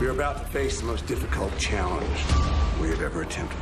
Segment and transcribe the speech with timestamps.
[0.00, 2.08] We're about to face the most difficult challenge
[2.80, 3.60] we have ever attempted.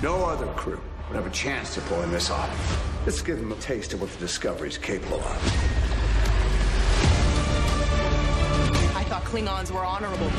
[0.00, 3.02] No other crew would have a chance of pulling this off.
[3.04, 5.36] Let's give them a taste of what the Discovery is capable of.
[8.94, 10.30] I thought Klingons were honorable.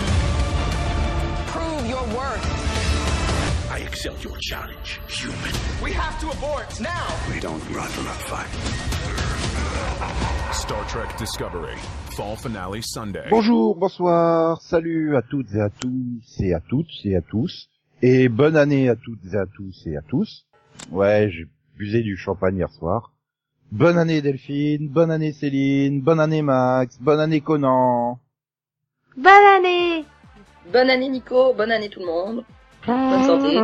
[1.52, 3.70] Prove your worth.
[3.70, 5.54] I accept your challenge, human.
[5.84, 7.14] We have to abort now.
[7.30, 9.27] We don't run from a fight.
[10.52, 11.76] Star Trek Discovery,
[12.16, 13.28] Fall Finale Sunday.
[13.32, 17.68] Bonjour, bonsoir, salut à toutes et à tous et à toutes et à tous.
[18.02, 20.46] Et bonne année à toutes et à tous et à tous.
[20.92, 23.12] Ouais, j'ai busé du champagne hier soir.
[23.72, 28.20] Bonne année Delphine, bonne année Céline, bonne année Max, bonne année Conan.
[29.16, 30.06] Bonne année
[30.72, 32.44] Bonne année Nico, bonne année tout le monde.
[32.86, 33.60] Bonne santé.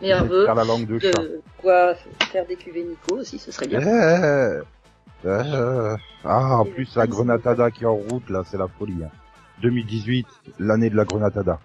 [0.00, 0.44] Meilleurs vœux.
[0.44, 1.10] Faire la langue de chat.
[1.58, 1.94] Quoi
[2.32, 3.80] faire des cuvées Nico aussi, ce serait bien.
[5.24, 9.02] Eh, ah, en plus la Grenatada qui est en route là, c'est la folie.
[9.04, 9.10] hein.
[9.62, 10.26] 2018,
[10.60, 11.58] l'année de la Grenatada.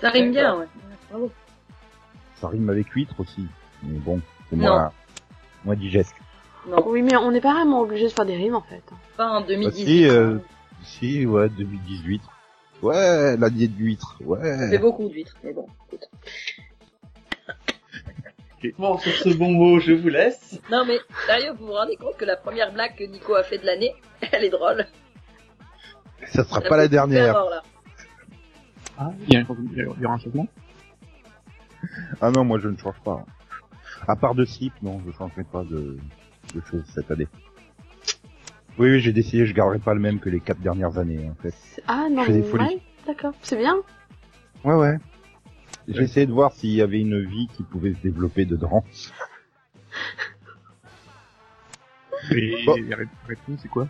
[0.00, 0.66] Ça rime bien, ouais.
[1.10, 1.30] Bravo.
[2.40, 3.46] Ça rime avec huître aussi.
[3.82, 4.92] Mais bon, c'est moins,
[5.64, 6.14] moins digeste.
[6.68, 8.82] Non, Oui, mais on n'est pas vraiment obligé de faire des rimes en fait.
[9.16, 9.84] pas en Bah 2018.
[9.86, 10.40] si, euh, hein.
[10.84, 12.22] si, ouais, 2018.
[12.82, 14.78] Ouais, l'année de l'huître, ouais.
[14.78, 16.08] beaucoup d'huîtres, mais bon, écoute.
[18.78, 20.60] Bon, sur ce bon mot, je vous laisse.
[20.70, 23.58] Non mais, sérieux, vous vous rendez compte que la première blague que Nico a fait
[23.58, 23.94] de l'année,
[24.32, 24.86] elle est drôle.
[26.26, 27.34] Ça sera Ça pas la dernière.
[27.34, 27.62] mort, là.
[28.98, 30.48] Ah, il y, a un- il y aura un changement?
[32.20, 33.24] Ah non, moi je ne change pas.
[34.08, 35.96] À part de slip, non, je changerai pas de,
[36.54, 37.28] de choses cette année.
[38.76, 41.34] Oui, oui, j'ai décidé, je garderai pas le même que les quatre dernières années, en
[41.42, 41.54] fait.
[41.86, 42.64] Ah non, Je fais des mais folies.
[42.64, 43.76] ouais, d'accord, c'est bien.
[44.64, 44.96] Ouais, ouais.
[45.88, 48.84] J'ai essayé de voir s'il y avait une vie qui pouvait se développer dedans.
[52.34, 52.76] Et Bon.
[52.88, 53.88] la ré- réponse, c'est quoi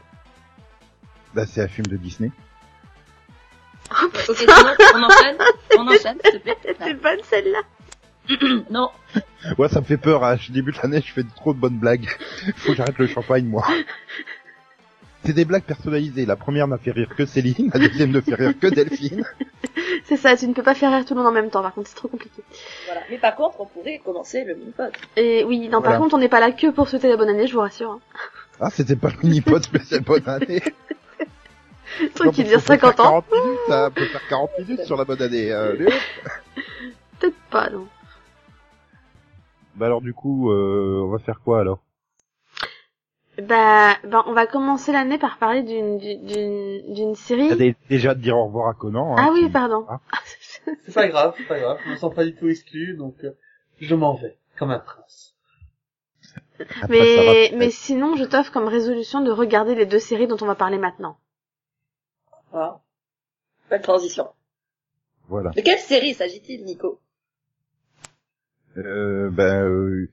[1.35, 2.31] Là, c'est un film de Disney.
[3.91, 3.95] Oh
[4.29, 4.53] Ok, sinon,
[4.95, 5.37] on enchaîne
[5.79, 7.61] On enchaîne, s'il te plaît C'est bonne celle-là.
[8.71, 8.91] Non,
[9.57, 10.37] Ouais, ça me fait peur, hein.
[10.37, 12.07] Je débute l'année, je fais trop de bonnes blagues.
[12.57, 13.67] Faut que j'arrête le champagne, moi.
[15.29, 16.25] C'est des blagues personnalisées.
[16.25, 19.27] La première n'a fait rire que Céline, la deuxième ne fait rire que Delphine.
[20.05, 21.75] C'est ça, tu ne peux pas faire rire tout le monde en même temps, par
[21.75, 22.41] contre c'est trop compliqué.
[22.87, 23.03] voilà.
[23.11, 24.91] Mais par contre, on pourrait commencer le mini-pod.
[25.19, 25.91] Et oui, non, Voilà.
[25.91, 27.91] par contre on n'est pas là que pour souhaiter la bonne année, je vous rassure.
[27.91, 28.01] Hein.
[28.59, 30.63] Ah, c'était pas le mini-pod spécial bonne année.
[32.01, 33.23] Le truc qui peut 50 faire ans.
[33.23, 33.89] 40 minutes, hein.
[33.89, 35.53] On peut faire 40 minutes sur la bonne année.
[35.53, 35.91] euh.
[37.21, 37.87] Peut-être pas, non.
[39.75, 41.81] Bah alors du coup, euh, on va faire quoi alors?
[43.43, 47.49] Bah, bah, on va commencer l'année par parler d'une d'une- d'une d'une série.
[47.53, 49.13] Ah, dé- Déjà de dire au revoir à Conan.
[49.17, 49.87] hein, Ah oui, qui- pardon.
[49.89, 50.01] Ah.
[50.85, 51.79] C'est pas grave, c'est pas grave.
[51.85, 53.31] Je me sens pas du tout exclu, donc euh,
[53.81, 55.35] je m'en vais, comme un prince.
[56.59, 60.27] Après, ça va mais mais sinon, je t'offre comme résolution de regarder les deux séries
[60.27, 61.17] dont on va parler maintenant.
[62.51, 62.81] Voilà.
[63.71, 64.29] Belle transition.
[65.29, 65.51] Voilà.
[65.51, 67.01] De quelle série s'agit-il, Nico?
[68.77, 70.11] Euh, ben, euh,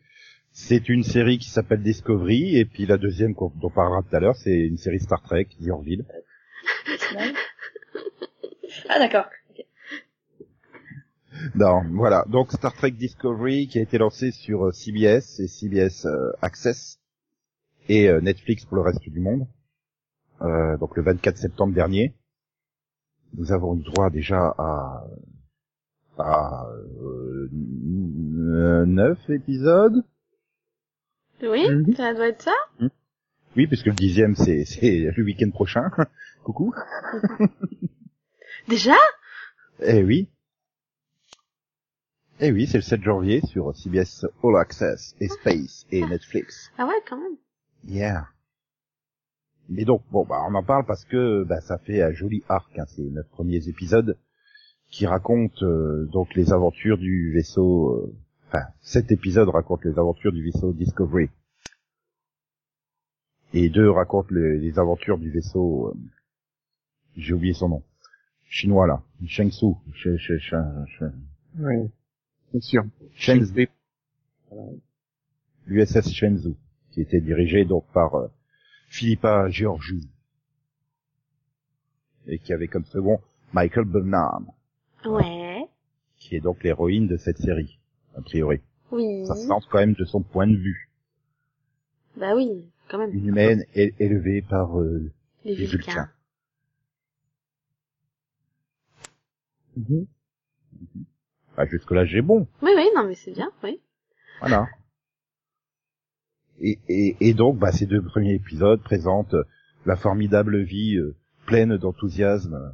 [0.58, 4.16] c'est une série qui s'appelle Discovery, et puis la deuxième qu'on- dont on parlera tout
[4.16, 6.06] à l'heure, c'est une série Star Trek, The Orville.
[8.90, 9.26] Ah d'accord.
[11.56, 12.24] Non, voilà.
[12.30, 17.00] Donc Star Trek Discovery qui a été lancé sur euh, CBS et CBS euh, Access
[17.90, 19.48] et euh, Netflix pour le reste du monde.
[20.42, 22.16] Euh, donc le 24 septembre dernier,
[23.38, 25.06] nous avons eu droit déjà à
[26.18, 26.66] à
[27.04, 27.50] euh,
[28.86, 30.04] neuf épisodes.
[31.42, 31.96] Oui, Mhm.
[31.96, 32.54] ça doit être ça.
[33.56, 35.90] Oui, puisque le dixième c'est c'est le week-end prochain.
[36.44, 36.74] Coucou.
[38.68, 38.96] Déjà?
[39.82, 40.30] Eh oui.
[42.42, 46.70] Eh oui, c'est le 7 janvier sur CBS All Access et Space et Netflix.
[46.78, 47.38] Ah ouais, quand même.
[47.88, 48.28] Yeah.
[49.70, 52.78] Mais donc, bon, bah, on en parle parce que bah, ça fait un joli arc,
[52.78, 54.18] hein, ces neuf premiers épisodes
[54.92, 57.90] qui racontent euh, donc les aventures du vaisseau.
[57.94, 58.14] euh,
[58.48, 61.30] Enfin, cet épisode raconte les aventures du vaisseau Discovery.
[63.54, 65.90] Et deux racontent les, les aventures du vaisseau.
[65.90, 65.94] euh,
[67.16, 67.84] J'ai oublié son nom.
[68.48, 69.76] Chinois là, Shengsu.
[69.94, 71.12] Sh- sh- sh- sh-
[71.60, 71.90] Oui,
[72.52, 72.84] bien sûr.
[73.16, 73.66] Shenzhou.
[75.66, 76.56] L'USS Shenzhou,
[76.92, 78.28] qui était dirigé donc par euh,
[78.90, 80.00] Philippa Georgiou
[82.28, 83.20] et qui avait comme second
[83.54, 84.52] Michael Burnham,
[85.06, 85.66] Ouais.
[86.18, 87.80] qui est donc l'héroïne de cette série,
[88.18, 88.62] a priori.
[88.92, 89.26] Oui.
[89.26, 90.90] Ça se lance quand même de son point de vue.
[92.18, 93.12] Bah oui, quand même.
[93.14, 95.12] Une humaine é- élevée par euh,
[95.44, 95.92] Les les Vulcains.
[95.92, 96.10] Vulcains.
[99.78, 100.08] Mhm.
[100.96, 101.06] Mhm.
[101.58, 102.48] Bah, jusque-là, j'ai bon.
[102.62, 103.80] Oui, oui, non, mais c'est bien, oui.
[104.40, 104.68] Voilà.
[106.60, 109.36] Et, et, et donc, bah, ces deux premiers épisodes présentent
[109.86, 111.16] la formidable vie euh,
[111.46, 112.74] pleine d'enthousiasme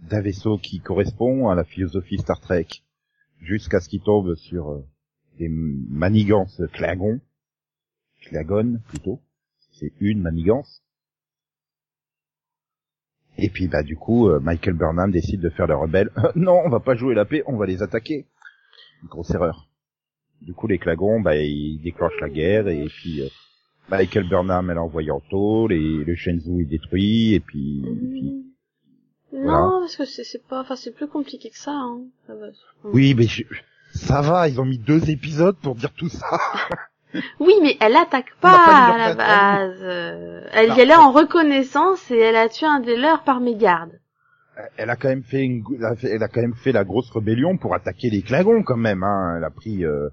[0.00, 2.66] d'un vaisseau qui correspond à la philosophie Star Trek,
[3.42, 4.86] jusqu'à ce qu'il tombe sur euh,
[5.38, 7.20] des manigances Klingon,
[8.22, 9.20] Klingon plutôt,
[9.72, 10.82] c'est une manigance.
[13.38, 16.10] Et puis bah du coup, euh, Michael Burnham décide de faire le rebelle.
[16.36, 18.26] non, on va pas jouer la paix, on va les attaquer.
[19.04, 19.68] Grosse erreur.
[20.40, 23.28] Du coup, les Klagons, bah ils déclenchent la guerre et puis euh,
[23.88, 28.51] Michael Burnham elle envoyé en tôle et le Shenzhou est détruit et puis, et puis
[29.32, 29.78] Non, Voilà.
[29.80, 31.72] parce que c'est pas, enfin c'est plus compliqué que ça.
[31.72, 32.00] Hein.
[32.26, 32.46] Ça va.
[32.84, 33.44] Oui, mais je-
[33.94, 36.26] ça va, ils ont mis deux épisodes pour dire tout ça.
[37.40, 39.76] Oui, mais elle attaque pas, à la base.
[39.82, 40.78] Euh, Elle y Non.
[40.78, 43.90] allait en reconnaissance et elle a tué un des leurs par mégarde.
[44.78, 45.62] Elle a quand même fait une,
[46.04, 49.02] elle a quand même fait la grosse rébellion pour attaquer les Klingons quand même.
[49.02, 49.34] Hein.
[49.36, 50.08] Elle a pris, euh,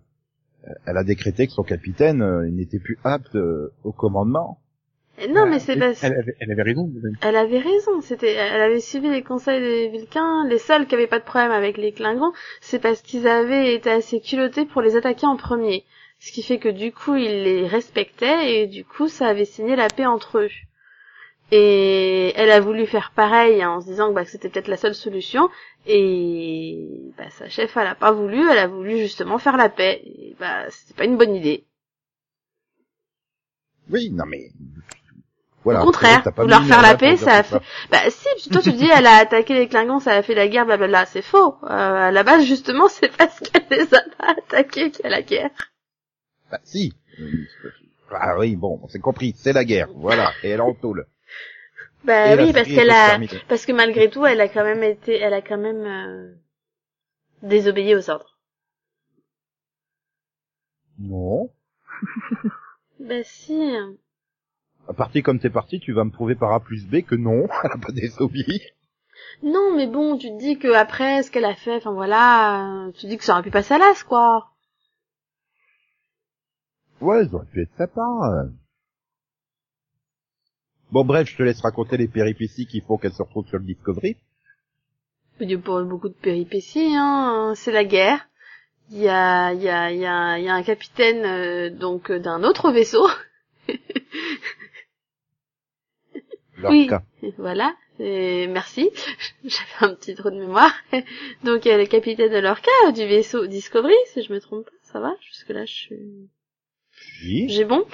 [0.86, 4.60] elle a décrété que son capitaine euh, il n'était plus apte euh, au commandement.
[5.22, 6.90] Et non, mais c'est Elle, parce elle avait, elle avait raison.
[7.22, 10.46] Elle avait raison, c'était, elle avait suivi les conseils des Vulcains.
[10.48, 12.32] Les seuls qui avaient pas de problème avec les Klingons,
[12.62, 15.84] c'est parce qu'ils avaient été assez culottés pour les attaquer en premier.
[16.20, 19.76] Ce qui fait que du coup, ils les respectaient et du coup, ça avait signé
[19.76, 20.50] la paix entre eux.
[21.52, 24.68] Et elle a voulu faire pareil hein, en se disant que, bah, que c'était peut-être
[24.68, 25.50] la seule solution.
[25.88, 30.02] Et bah, sa chef, elle a pas voulu, elle a voulu justement faire la paix.
[30.06, 31.66] Et bah, c'était pas une bonne idée.
[33.90, 34.52] Oui, non mais
[35.70, 35.82] voilà.
[35.82, 37.60] Au contraire, vouloir faire la paix, ça a fait...
[37.92, 40.66] Bah si, toi tu dis elle a attaqué les Klingons, ça a fait la guerre,
[40.66, 41.56] blablabla, c'est faux.
[41.64, 45.12] Euh, à la base, justement, c'est parce qu'elle les a pas attaqués qu'il y a
[45.12, 45.52] la guerre.
[46.52, 46.94] Bah si.
[48.12, 51.06] Ah oui, bon, on s'est compris, c'est la guerre, voilà, et elle en tôle.
[52.04, 53.10] Bah Et oui, parce qu'elle a...
[53.10, 53.42] terminée.
[53.48, 55.20] Parce que malgré tout, elle a quand même été...
[55.20, 55.86] Elle a quand même...
[55.86, 56.34] euh,
[57.44, 58.38] désobéi aux ordres.
[60.98, 61.50] Non.
[63.00, 63.74] Bah si...
[64.90, 67.48] À partir comme t'es parti, tu vas me prouver par A plus B que non,
[67.64, 68.62] elle a pas désobéi.
[69.44, 72.92] Non, mais bon, tu te dis que après ce qu'elle a fait, enfin voilà, euh,
[72.94, 74.50] tu te dis que ça aurait pu passer à l'as, quoi.
[77.02, 78.34] Ouais, ils auraient pu être sympas.
[78.34, 78.50] euh.
[80.92, 83.66] Bon bref, je te laisse raconter les péripéties qui font qu'elle se retrouve sur le
[83.66, 84.18] Discovery.
[85.40, 87.54] Il y a beaucoup de péripéties, hein.
[87.56, 88.28] C'est la guerre.
[88.90, 91.70] Il y a, il y a, il y a, il y a un capitaine euh,
[91.70, 93.08] donc euh, d'un autre vaisseau.
[96.68, 96.90] Oui.
[97.38, 97.76] Voilà.
[98.00, 98.90] Et merci.
[99.44, 100.74] J'avais un petit trou de mémoire.
[101.44, 104.66] Donc il y a le capitaine de l'Orca du vaisseau Discovery, si je me trompe
[104.66, 104.72] pas.
[104.84, 105.14] Ça va?
[105.22, 106.30] Jusque là, je suis.
[107.24, 107.50] Oui.
[107.50, 107.86] J'ai bon.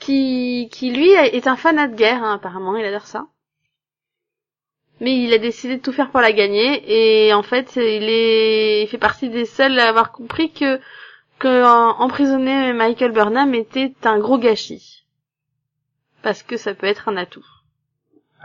[0.00, 2.76] Qui, qui lui est un fanat de guerre, hein, apparemment.
[2.76, 3.26] Il adore ça.
[5.00, 8.82] Mais il a décidé de tout faire pour la gagner et en fait il est
[8.82, 10.80] il fait partie des seuls à avoir compris que
[11.38, 11.64] que
[12.00, 15.04] emprisonner Michael Burnham était un gros gâchis
[16.22, 17.44] parce que ça peut être un atout.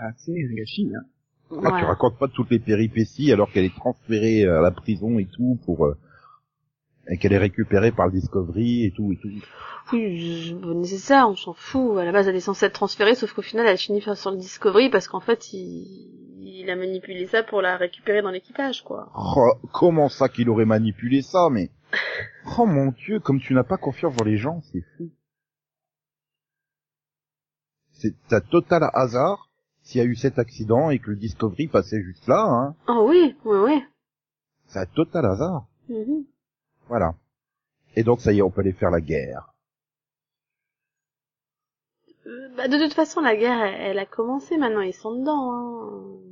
[0.03, 1.05] Ah, c'est un gâchis, hein.
[1.63, 5.25] Ah, tu racontes pas toutes les péripéties alors qu'elle est transférée à la prison et
[5.25, 5.97] tout pour euh,
[7.09, 9.29] et qu'elle est récupérée par le Discovery et tout et tout.
[9.91, 11.97] Oui, je- bon, c'est ça, on s'en fout.
[11.97, 14.37] À la base, elle est censée être transférée, sauf qu'au final, elle finit sur le
[14.37, 16.39] Discovery parce qu'en fait, il...
[16.41, 19.11] il a manipulé ça pour la récupérer dans l'équipage, quoi.
[19.15, 21.69] Oh, comment ça qu'il aurait manipulé ça, mais...
[22.57, 25.11] Oh mon dieu, comme tu n'as pas confiance dans les gens, c'est fou.
[27.91, 29.50] C'est un total hasard
[29.81, 32.75] s'il y a eu cet accident et que le Discovery passait juste là, hein.
[32.87, 33.83] Oh oui, oui, oui.
[34.67, 35.67] C'est un total hasard.
[35.89, 36.25] Mhm.
[36.87, 37.15] Voilà.
[37.95, 39.53] Et donc ça y est, on peut aller faire la guerre.
[42.27, 45.53] Euh, bah, de toute façon, la guerre, elle, elle a commencé, maintenant, ils sont dedans,
[45.53, 46.31] hein.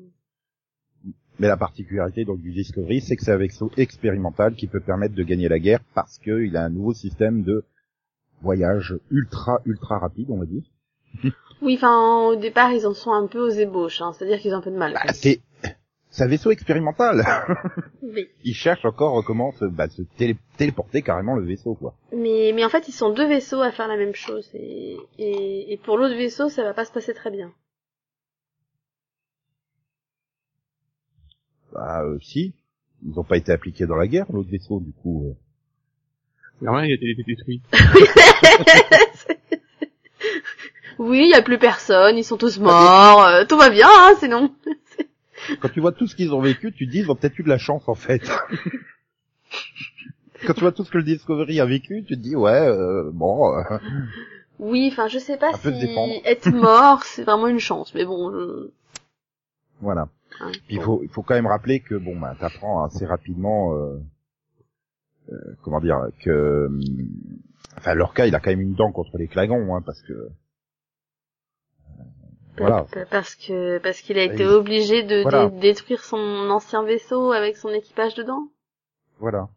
[1.39, 5.15] Mais la particularité donc du Discovery, c'est que c'est un vaisseau expérimental qui peut permettre
[5.15, 7.63] de gagner la guerre parce qu'il a un nouveau système de
[8.41, 10.63] voyage ultra ultra rapide, on va dire.
[11.61, 14.13] Oui, enfin, au départ, ils en sont un peu aux ébauches, hein.
[14.13, 14.93] C'est-à-dire qu'ils ont un peu de mal.
[14.93, 15.41] Bah, c'est
[16.09, 17.23] c'est un vaisseau expérimental.
[18.01, 18.27] Oui.
[18.43, 21.93] Ils cherchent encore comment se, bah, se télé- téléporter carrément le vaisseau, quoi.
[22.11, 24.49] Mais, mais en fait, ils sont deux vaisseaux à faire la même chose.
[24.55, 27.51] Et, et, et pour l'autre vaisseau, ça va pas se passer très bien.
[31.73, 32.53] Bah, euh, si.
[33.05, 35.27] Ils n'ont pas été appliqués dans la guerre, l'autre vaisseau, du coup.
[35.27, 35.33] euh.
[36.61, 37.61] Il a été détruit.
[40.99, 44.15] Oui, il y a plus personne, ils sont tous morts, euh, tout va bien, hein,
[44.19, 44.53] sinon.
[45.61, 47.43] Quand tu vois tout ce qu'ils ont vécu, tu te dis, ils ont peut-être eu
[47.43, 48.21] de la chance, en fait.
[50.45, 53.09] Quand tu vois tout ce que le Discovery a vécu, tu te dis, ouais, euh,
[53.13, 53.61] bon, euh,
[54.59, 55.69] Oui, enfin, je sais pas si
[56.25, 58.69] être mort, c'est vraiment une chance, mais bon, je...
[59.79, 60.09] voilà.
[60.67, 64.01] Puis il faut, il faut quand même rappeler que bon, bah, t'apprends assez rapidement, euh,
[65.31, 66.81] euh, comment dire, que, hum,
[67.77, 70.29] enfin, Lorca, il a quand même une dent contre les Klagons, hein, parce que
[72.59, 72.83] Voilà.
[72.91, 75.49] Pa- Parce que parce qu'il a été Il- obligé de Voilà.
[75.49, 76.17] dé- détruire son
[76.49, 78.47] ancien vaisseau avec son équipage dedans.
[79.19, 79.49] Voilà.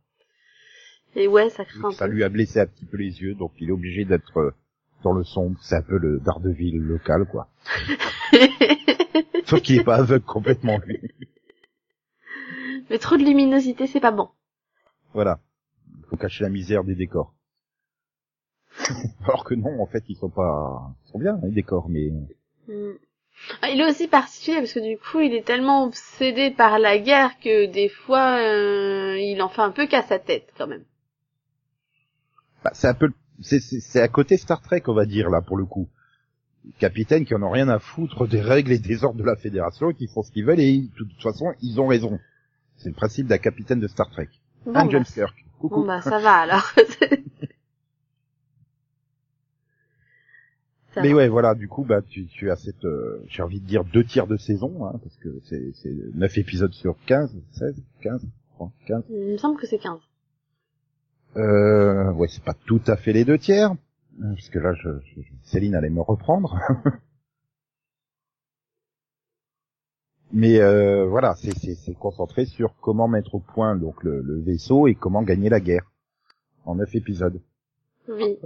[1.15, 3.69] Et ouais, ça craint Ça lui a blessé un petit peu les yeux, donc il
[3.69, 4.55] est obligé d'être euh,
[5.03, 5.59] dans le sombre.
[5.63, 7.49] C'est un peu le Daredevil local, quoi.
[9.45, 11.01] Sauf qu'il est pas aveugle complètement, lui.
[12.91, 14.29] Mais trop de luminosité, c'est pas bon.
[15.13, 15.41] Voilà.
[15.99, 17.35] Il faut cacher la misère des décors.
[19.25, 22.11] Alors que non, en fait, ils sont pas, ils sont bien, les décors, mais
[22.69, 22.93] Hmm.
[23.63, 26.99] Ah, Il est aussi particulier parce que du coup, il est tellement obsédé par la
[26.99, 30.85] guerre que des fois, euh, il en fait un peu qu'à sa tête quand même.
[32.65, 35.43] bah, c'est un peu, c'est, c'est, c'est à côté Star Trek, on va dire, là,
[35.43, 35.89] pour le coup.
[36.79, 39.93] Capitaines qui en ont rien à foutre des règles et des ordres de la Fédération,
[39.93, 42.21] qui font ce qu'ils veulent et de toute façon, ils ont raison.
[42.77, 44.29] C'est le principe d'un capitaine de Star Trek.
[44.65, 45.37] Bon, Un bah, James Kirk.
[45.59, 45.83] Coucou.
[45.83, 46.73] bon bah ça va alors.
[50.95, 51.17] Ça Mais va.
[51.17, 54.05] ouais, voilà, du coup, bah, tu, tu as cette, euh, j'ai envie de dire deux
[54.05, 58.55] tiers de saison, hein, parce que c'est, c'est 9 épisodes sur 15, 16, 15, je
[58.55, 59.05] crois, 15.
[59.11, 59.99] Il me semble que c'est 15.
[61.37, 65.01] Euh, ouais, c'est pas tout à fait les deux tiers, hein, parce que là, je-
[65.17, 66.59] je- Céline allait me reprendre.
[70.35, 74.41] Mais euh, voilà, c'est, c'est, c'est concentré sur comment mettre au point donc le, le
[74.41, 75.91] vaisseau et comment gagner la guerre
[76.65, 77.41] en neuf épisodes.
[78.09, 78.39] Oui.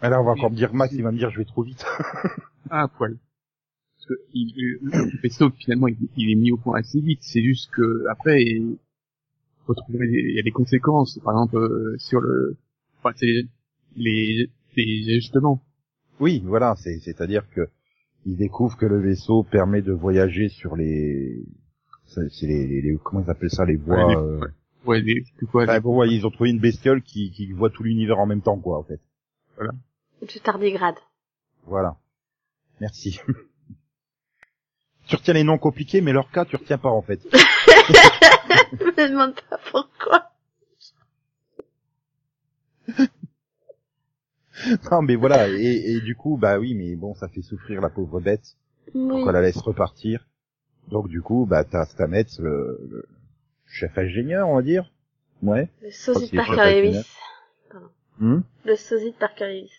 [0.00, 0.14] Tout à fait.
[0.14, 1.84] Alors on va encore me dire Max, il va me dire je vais trop vite.
[2.68, 3.16] Ah, poil.
[3.96, 7.20] Parce que il, le vaisseau, finalement, il, il est mis au point assez vite.
[7.22, 8.76] C'est juste que, après, il
[9.66, 11.18] faut trouver des, il y a des conséquences.
[11.22, 12.56] Par exemple, euh, sur le,
[12.98, 13.44] enfin, c'est
[13.96, 15.62] les, les ajustements.
[16.18, 17.68] Oui, voilà, c'est, c'est-à-dire que
[18.24, 21.44] ils découvrent que le vaisseau permet de voyager sur les,
[22.06, 23.96] c'est, c'est les, les- les- comment ils appellent ça, les voies.
[24.08, 25.04] Ouais, les- euh, ouais.
[25.04, 27.84] Ouais, c'est quoi, enfin, bon, ouais, ils ont trouvé une bestiole qui, qui voit tout
[27.84, 29.00] l'univers en même temps, quoi, en fait.
[30.22, 30.96] Du tardigrade.
[31.64, 31.96] Voilà.
[32.80, 33.20] Merci.
[35.06, 37.20] tu retiens les noms compliqués, mais leur cas, tu retiens pas, en fait.
[38.72, 40.30] Je me demande pas pourquoi.
[44.90, 47.90] non, mais voilà, et, et du coup, bah oui, mais bon, ça fait souffrir la
[47.90, 48.56] pauvre bête.
[48.94, 49.08] Oui.
[49.08, 50.26] Donc on la laisse repartir.
[50.88, 53.08] Donc du coup, bah t'as Stamets, le, le
[53.66, 54.92] chef ingénieur, on va dire.
[55.42, 55.68] Ouais.
[55.82, 57.06] Le sosie de Parker je Lewis.
[58.18, 58.40] Hmm?
[58.64, 59.72] Le sosie de Parker Lewis.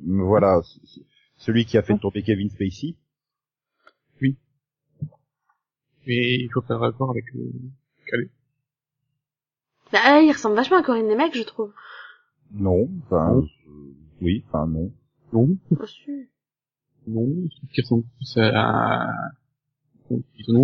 [0.00, 0.60] Voilà,
[1.36, 2.94] celui qui a fait tomber Kevin Spacey.
[6.06, 7.52] mais il faut faire rapport avec le,
[8.06, 8.30] Calais.
[9.92, 11.72] Bah, ah, il ressemble vachement à Corinne Nemec, je trouve.
[12.52, 13.42] Non, enfin, Non.
[13.42, 14.90] euh, oui, enfin non.
[15.32, 16.10] Non, Oh, si.
[17.06, 19.10] non, je trouve qu'ils ressemblent plus à,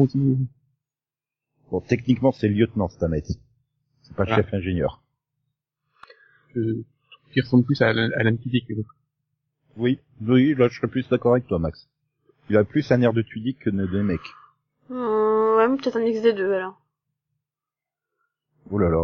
[0.02, 0.18] aussi,
[1.70, 3.24] Bon, techniquement c'est le lieutenant Stamets.
[4.02, 4.36] C'est pas le Ah.
[4.36, 5.02] chef ingénieur.
[6.54, 8.96] je trouve qu'ils ressemblent plus à que l'autre.
[9.76, 11.88] Oui, oui, là je serais plus d'accord avec toi, Max.
[12.50, 14.20] Il a plus un air de Tudyk que de mec.
[14.90, 16.80] Euh, ouais, peut-être un mix des deux, alors.
[18.70, 18.96] Oh là là.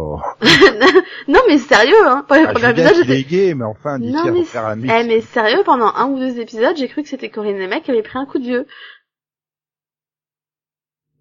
[1.27, 2.25] non, mais sérieux, hein.
[2.31, 3.23] Les Ah, je est j'étais...
[3.23, 4.91] gay, mais enfin, Non, mais refaire un mix.
[4.91, 7.91] Eh, mais sérieux, pendant un ou deux épisodes, j'ai cru que c'était Corinne Nemec qui
[7.91, 8.65] avait pris un coup de vieux.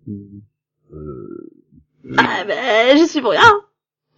[0.08, 1.50] Euh,
[2.16, 3.60] Ah, bah, j'y suis pour rien.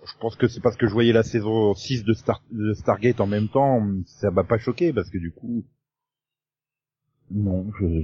[0.04, 3.21] Je pense que c'est parce que je voyais la saison 6 de, Star, de Stargate
[3.21, 5.64] en même temps, ça m'a pas choqué parce que du coup,
[7.30, 8.02] non, je,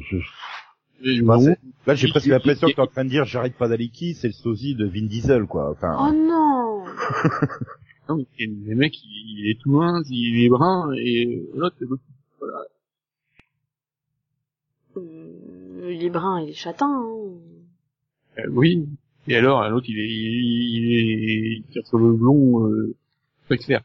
[1.03, 3.69] je, bah, non, là j'ai presque l'impression que t'es en train de dire j'arrête pas
[3.69, 5.77] d'aller qui, c'est le sosie de Vin Diesel quoi.
[5.83, 6.85] Oh non.
[8.09, 11.85] non, mais les mecs, il, il est tout mince, il est brun, et l'autre, c'est
[11.85, 12.03] l'autre.
[14.97, 16.87] Euh, il est brun, il est châtain.
[16.87, 17.39] hein.
[18.39, 18.89] Euh, oui.
[19.29, 22.97] Et alors, l'autre, il est, il, est, il tire sur le blond, euh,
[23.47, 23.83] très clair.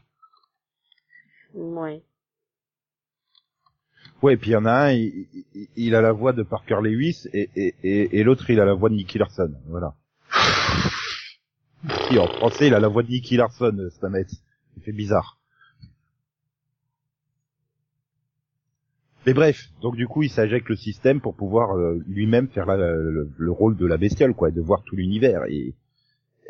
[1.54, 2.02] Ouais.
[4.22, 6.42] ouais, et puis il y en a un, il, il- il a la voix de
[6.42, 9.94] Parker Lewis et, et, et, et l'autre il a la voix de Nicky Larson, voilà.
[12.10, 14.26] Et en français il a la voix de Nicky Larson, Stamets.
[14.76, 15.38] Il fait bizarre.
[19.26, 22.76] Mais bref, donc du coup, il s'injecte le système pour pouvoir euh, lui-même faire la-
[22.76, 25.44] le, le rôle de la bestiole, quoi, et de voir tout l'univers.
[25.48, 25.74] Et,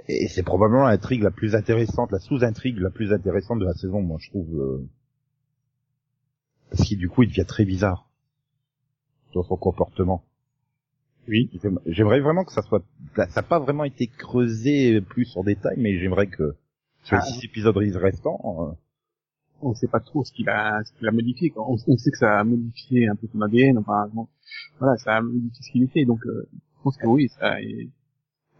[0.08, 4.02] et c'est probablement l'intrigue la plus intéressante, la sous-intrigue la plus intéressante de la saison,
[4.02, 4.60] moi, je trouve.
[4.60, 4.88] euh,
[6.70, 8.08] Parce que du coup, il devient très bizarre
[9.34, 10.24] dans son comportement.
[11.28, 11.50] Oui.
[11.62, 12.82] J'aime- J'aimerais vraiment que ça soit...
[13.16, 16.54] Ça n'a pas vraiment été creusé plus en détail, mais j'aimerais que
[17.04, 17.26] sur les Ah.
[17.26, 18.68] six épisodes restants...
[18.68, 18.72] euh,
[19.64, 21.50] On sait pas trop ce qu'il a, ce qu'il a modifié.
[21.50, 21.64] quoi.
[21.68, 24.28] On, on sait que ça a modifié un peu son ADN, enfin, bon,
[24.78, 27.88] voilà, ça a modifié ce qu'il était, donc, euh, je pense que oui, ça, est-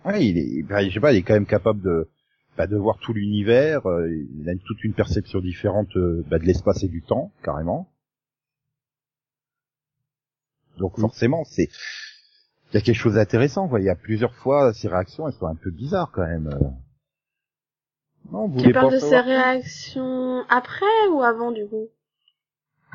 [0.05, 2.09] Ouais, il est, bah, je sais pas, il est quand même capable de,
[2.59, 3.87] bah, de voir tout l'univers.
[3.87, 4.09] euh,
[4.39, 7.89] il a toute une perception différente euh, bah, de l'espace et du temps, carrément.
[10.79, 11.69] Donc forcément, c'est
[12.73, 13.69] il y a quelque chose d'intéressant.
[13.69, 13.81] quoi.
[13.81, 16.51] Il y a plusieurs fois ces réactions, elles sont un peu bizarres quand même.
[18.33, 21.89] Non, vous de ses réactions après ou avant du coup?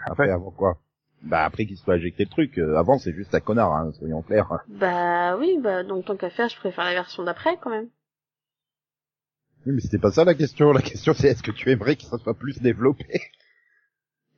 [0.05, 0.77] Après, avant quoi?
[1.21, 2.57] Bah après qu'il soit éjecté le truc.
[2.57, 4.63] Euh, avant, c'est juste un connard, hein, soyons clairs.
[4.67, 7.89] Bah oui, bah donc tant qu'à faire, je préfère la version d'après quand même.
[9.65, 10.71] Oui, mais c'était pas ça la question.
[10.71, 13.05] La question, c'est est-ce que tu aimerais que ça soit plus développé?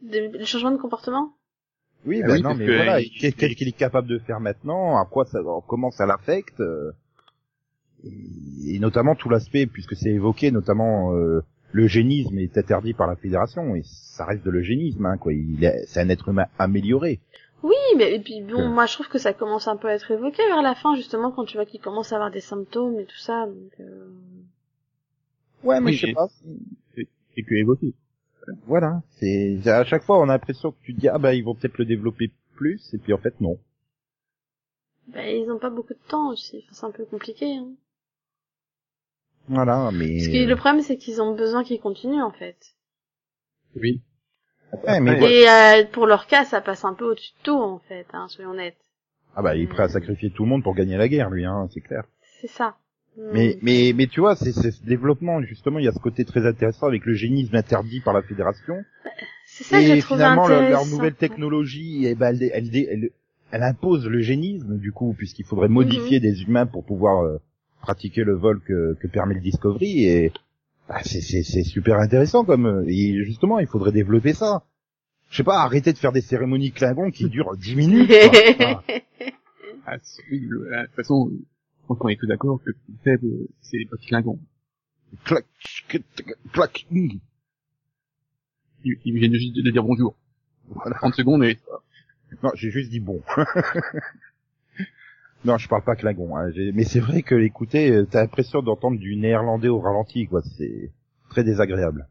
[0.01, 1.33] Des, des changements de comportement?
[2.05, 3.00] Oui, Ah oui, non, mais que, voilà.
[3.00, 4.98] il- Qu'est-ce qu'est-ce qu'il est capable de faire maintenant?
[4.98, 6.60] À quoi ça, comment ça l'affecte?
[6.60, 6.91] euh,
[8.03, 11.41] et, et notamment tout l'aspect, puisque c'est évoqué, notamment euh,
[11.72, 15.34] l'eugénisme est interdit par la fédération et ça reste de l'eugénisme, hein, quoi.
[15.34, 17.20] Il est, c'est un être humain amélioré.
[17.63, 20.10] Oui, mais et puis bon, moi je trouve que ça commence un peu à être
[20.10, 23.05] évoqué vers la fin, justement, quand tu vois qu'il commence à avoir des symptômes et
[23.05, 23.46] tout ça.
[23.46, 24.10] Donc, euh...
[25.63, 26.27] Ouais, mais Oui, je sais et- pas.
[27.36, 27.93] C'est que évoqué.
[28.65, 31.43] Voilà, c'est à chaque fois on a l'impression que tu te dis ah bah ils
[31.43, 33.60] vont peut-être le développer plus et puis en fait non.
[35.08, 36.58] bah, ils ont pas beaucoup de temps aussi.
[36.63, 37.46] Enfin, c'est un peu compliqué.
[37.58, 37.70] Hein.
[39.48, 42.57] Voilà, mais Parce que le problème, c'est qu'ils ont besoin qu'ils continuent en fait.
[43.75, 44.01] Oui.
[44.88, 47.57] Ouais, mais Après, Et euh, pour leur cas, ça passe un peu au-dessus de tout
[47.60, 48.05] en fait.
[48.13, 48.77] Hein, soyons honnêtes.
[49.36, 51.45] ah bah il est prêt à sacrifier tout le monde pour gagner la guerre lui
[51.45, 52.03] hein, c'est clair.
[52.41, 52.75] C'est ça.
[53.33, 53.60] Mais Mm.
[53.62, 56.45] mais mais tu vois, c'est c'est ce développement justement, il y a ce côté très
[56.48, 58.75] intéressant avec le génisme interdit par la fédération.
[59.45, 60.86] c'est ça que et j'ai trouvé finalement leur, intéressant.
[60.86, 63.10] leur nouvelle technologie, eh ben elle, elle, elle,
[63.51, 66.21] elle impose le génisme du coup, puisqu'il faudrait modifier Mhm.
[66.21, 67.38] des humains pour pouvoir euh,
[67.82, 70.32] pratiquer le vol que, que permet le Discovery et
[70.88, 74.64] bah, c'est c'est c'est super intéressant comme euh, et justement il faudrait développer ça.
[75.30, 78.12] Je sais pas, arrêter de faire des cérémonies Klingon qui durent 10 minutes.
[78.58, 78.84] quoi.
[79.84, 83.28] Ah, de toute façon, je pense qu'on est tous d'accord que le plus faible,
[83.62, 84.40] c'est les petits Klingons.
[85.26, 85.46] Clac,
[86.54, 86.86] clac.
[86.92, 87.20] Il,
[88.84, 90.16] il vient juste de dire bonjour.
[90.70, 90.98] Voilà.
[90.98, 91.58] 30 secondes et
[92.44, 93.22] Non, j'ai juste dit bon.
[95.45, 96.38] non, je parle pas Klingon.
[96.38, 96.51] Hein.
[96.74, 100.41] Mais c'est vrai que écoutez, euh, t'as l'impression d'entendre du néerlandais au ralenti, quoi.
[100.58, 100.91] C'est
[101.30, 102.08] très désagréable.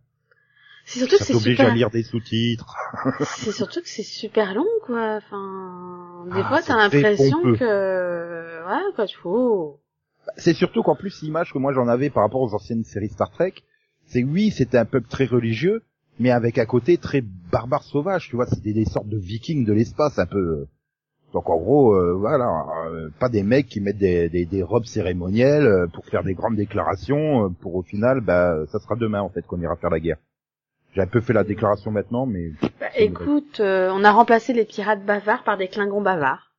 [0.84, 1.70] C'est surtout que c'est super.
[1.70, 2.74] à lire des sous-titres.
[3.36, 5.18] C'est surtout que c'est super long, quoi.
[5.18, 9.78] Enfin, des Ah, fois, t'as l'impression que, voilà, quoi, tu faut.
[10.36, 13.30] C'est surtout qu'en plus l'image que moi j'en avais par rapport aux anciennes séries Star
[13.30, 13.54] Trek,
[14.06, 15.82] c'est oui, c'était un peuple très religieux,
[16.18, 19.72] mais avec un côté très barbare sauvage, tu vois, c'était des sortes de vikings de
[19.72, 20.66] l'espace un peu.
[21.32, 24.84] Donc en gros, euh, voilà, euh, pas des mecs qui mettent des, des, des robes
[24.86, 29.20] cérémonielles euh, pour faire des grandes déclarations, euh, pour au final, bah, ça sera demain
[29.20, 30.16] en fait qu'on ira faire la guerre.
[30.92, 34.64] J'ai un peu fait la déclaration maintenant, mais Bah, écoute, euh, on a remplacé les
[34.64, 36.50] pirates bavards par des Klingons bavards.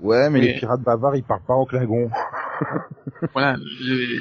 [0.00, 0.46] ouais, mais Oui.
[0.48, 2.10] les pirates bavards ils parlent pas en Klingon.
[3.32, 4.20] voilà, le-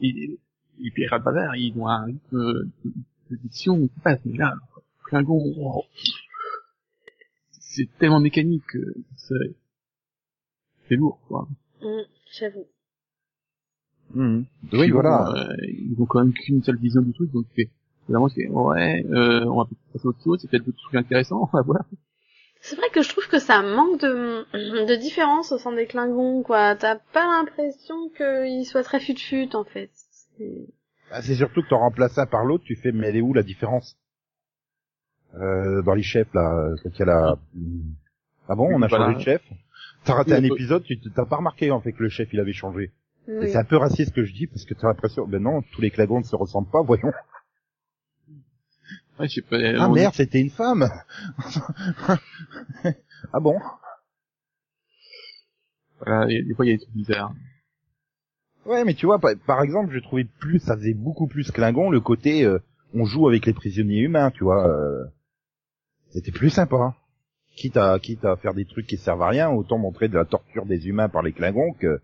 [0.00, 0.38] il-
[0.78, 2.38] les pirates bavards, ils ont un rythme
[3.30, 4.54] de diction qui passe, mais là,
[5.06, 5.82] Klingon, oh,
[7.74, 8.78] c'est tellement mécanique que
[9.16, 9.54] c'est,
[10.88, 11.46] c'est lourd, quoi.
[11.82, 12.04] Hum,
[12.38, 12.66] J'avoue.
[14.12, 14.20] Puis
[14.72, 15.30] Oui, bon, voilà.
[15.50, 17.70] euh, ils ont quand même qu'une seule vision du truc, donc c'est,
[18.08, 20.96] vraiment, c'est, ouais, euh, on va peut-être passer à autre chose, c'est peut-être d'autres trucs
[20.96, 21.84] intéressants, on va voir.
[22.60, 24.44] C'est vrai que je trouve que ça manque de,
[24.86, 26.74] de différence au sein des Klingons, quoi.
[26.76, 29.90] T'as pas l'impression qu'ils soient très fut-fut, en fait.
[30.36, 30.66] C'est-
[31.10, 33.32] Bah, c'est surtout que t'en remplaces un par l'autre, tu fais, mais elle est où
[33.32, 33.96] la différence?
[35.34, 37.38] Euh, Dans les chefs, là, quand il y a la...
[38.48, 39.06] Ah bon, on a Voilà.
[39.06, 39.42] changé de chef
[40.04, 42.40] T'as raté un peut- épisode, tu t'as pas remarqué en fait que le chef il
[42.40, 42.90] avait changé.
[43.28, 45.62] Et c'est un peu raciste ce que je dis, parce que t'as l'impression, ben non,
[45.72, 47.12] tous les Klingons ne se ressemblent pas, voyons.
[49.18, 50.88] Ouais, je sais pas, Ah on- merde, c'était une femme
[53.32, 53.58] Ah bon
[55.98, 57.32] voilà, des fois il y a des trucs bizarres.
[58.64, 61.90] Ouais, mais tu vois, par, par exemple, j'ai trouvé plus, ça faisait beaucoup plus Klingon,
[61.90, 62.58] le côté, euh,
[62.94, 64.66] on joue avec les prisonniers humains, tu vois.
[64.66, 65.04] euh,
[66.10, 66.94] C'était plus sympa.
[67.56, 70.24] Quitte à, quitte à faire des trucs qui servent à rien, autant montrer de la
[70.24, 72.00] torture des humains par les Klingons que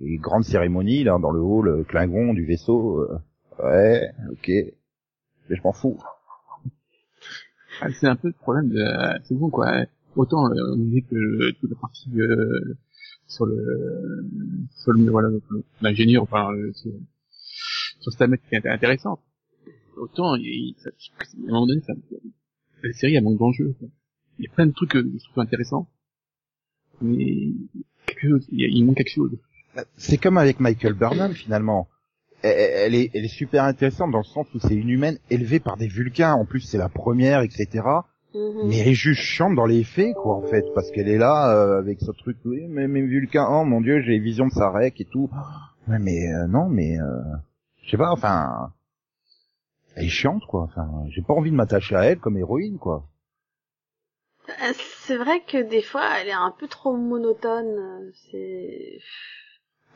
[0.00, 3.00] les grandes cérémonies, là, dans le hall euh, Klingon du vaisseau.
[3.00, 3.18] euh,
[3.62, 4.48] ouais, ok.
[4.48, 5.98] Mais je m'en fous.
[7.80, 9.66] Ah, c'est un peu le problème de la saison, quoi.
[10.16, 12.74] Autant, euh, on disait que toute la partie euh,
[13.28, 14.26] sur le
[14.76, 15.28] sur le voilà
[15.80, 16.92] l'ingénieur, enfin euh, sur,
[18.00, 19.20] sur Stamets qui était intéressante.
[19.96, 21.94] Autant, il- ça- à un moment donné, ça,
[22.88, 23.74] la série elle manque d'enjeux.
[23.78, 23.88] quoi.
[24.38, 25.88] Il y a plein de trucs que je trouve intéressants,
[27.00, 27.52] mais
[28.06, 29.36] quelque chose, il, y a- il manque quelque chose.
[29.96, 31.88] C'est comme avec Michael Burnham, finalement.
[32.42, 35.60] Elle, elle est, elle est super intéressante dans le sens où c'est une humaine élevée
[35.60, 36.32] par des Vulcains.
[36.34, 37.68] En plus, c'est la première, etc.
[38.34, 38.68] Mhm.
[38.68, 41.54] Mais elle est juste chiante dans les faits, quoi, en fait, parce qu'elle est là
[41.56, 44.52] euh, avec ce truc, oui, mais mes Vulcains, oh mon dieu, j'ai les visions de
[44.52, 45.30] Sarek et tout.
[45.88, 47.04] Ouais, mais euh, non, mais euh,
[47.84, 48.72] je sais pas, enfin,
[49.94, 50.62] elle est chiante, quoi.
[50.62, 53.04] Enfin, j'ai pas envie de m'attacher à elle comme héroïne, quoi.
[54.48, 57.66] Euh, C'est vrai que des fois, elle est un peu trop monotone.
[57.78, 58.98] euh, C'est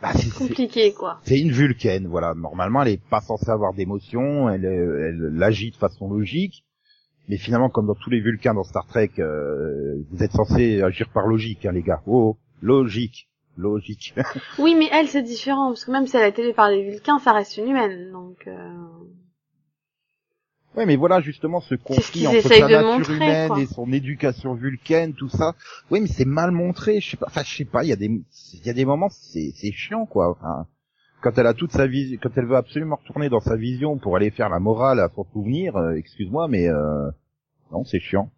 [0.02, 1.20] Bah, compliqué, quoi.
[1.24, 2.34] C'est une vulcaine, voilà.
[2.34, 6.64] Normalement, elle est pas censée avoir d'émotion, elle, euh, elle, agit de façon logique.
[7.28, 11.08] Mais finalement, comme dans tous les vulcains dans Star Trek, euh, vous êtes censés agir
[11.08, 12.00] par logique, hein, les gars.
[12.06, 14.14] Oh, logique, logique.
[14.60, 16.88] Oui, mais elle, c'est différent, parce que même si elle a été élevée par les
[16.88, 18.46] Vulcains, ça reste une humaine, donc...
[18.46, 18.84] euh,
[20.76, 23.60] ouais, mais voilà justement ce conflit entre sa nature montrer, humaine quoi.
[23.60, 25.54] et son éducation vulcaine, tout ça.
[25.90, 27.00] Oui, mais c'est mal montré.
[27.00, 27.26] Je sais pas.
[27.28, 27.84] Enfin, je sais pas.
[27.84, 30.30] Il y a des, il y a des moments, c'est, c'est chiant, quoi.
[30.30, 30.66] Enfin,
[31.22, 34.16] quand elle a toute sa vision, quand elle veut absolument retourner dans sa vision pour
[34.16, 37.10] aller faire la morale à son souvenir, euh, excuse-moi, mais euh,
[37.72, 38.30] non, c'est chiant.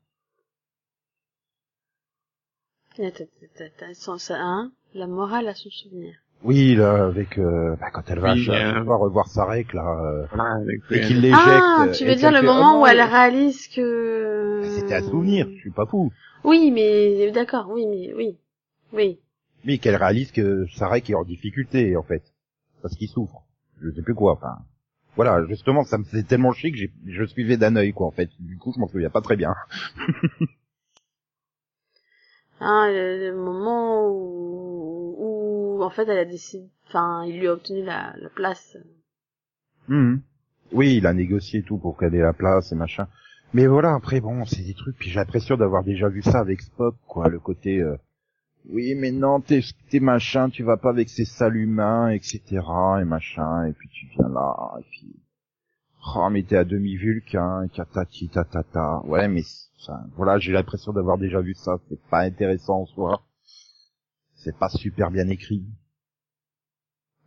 [2.97, 3.25] T'as- t'as-
[3.57, 6.15] t'as- t'as- son- ça, hein, la morale à son souvenir.
[6.45, 10.27] Oui, là, avec euh, bah, quand elle va Oui, euh, revoir sa règle là, euh,
[10.33, 11.47] Voilà, avec et qu'il l'éjecte.
[11.47, 14.63] Ah, euh, tu veux dire le fait, moment oh où elle réalise que...
[14.77, 16.13] C'était à souvenir, je suis pas fou.
[16.45, 18.39] Oui, mais d'accord, oui, mais oui,
[18.93, 19.19] oui.
[19.65, 22.23] Mais qu'elle réalise que Sarek est en difficulté en fait,
[22.83, 23.43] parce qu'il souffre.
[23.83, 24.33] Je sais plus quoi.
[24.35, 24.59] Enfin,
[25.17, 28.13] voilà, justement, ça me faisait tellement chier que j'ai- je suivais d'un œil quoi en
[28.13, 28.31] fait.
[28.39, 29.55] Du coup, je m'en souviens pas très bien.
[32.61, 34.88] Hein, le, le moment où,
[35.83, 38.77] en fait, elle a décidé, enfin, il lui a obtenu la, la place.
[39.89, 40.21] Mhm.
[40.73, 43.09] Oui, il a négocié tout pour qu'elle ait la place et machin.
[43.55, 44.97] Mais voilà, après bon, c'est des trucs.
[44.99, 47.81] Puis j'ai l'impression d'avoir déjà vu ça avec Spock, quoi, le côté.
[47.81, 47.97] euh,
[48.69, 49.61] oui, mais non, t'es
[49.91, 52.43] t'es machin, tu vas pas avec ces sales humains, etc.
[53.01, 53.65] et machin.
[53.65, 55.17] Et puis tu viens là, et puis.
[56.17, 59.01] Oh, mais t'es à demi vulcain, et tatati tatata.
[59.07, 59.43] Ouais, mais
[59.79, 61.79] ça, voilà, j'ai l'impression d'avoir déjà vu ça.
[61.89, 63.23] C'est pas intéressant en soi.
[64.39, 65.65] C'est pas super bien écrit.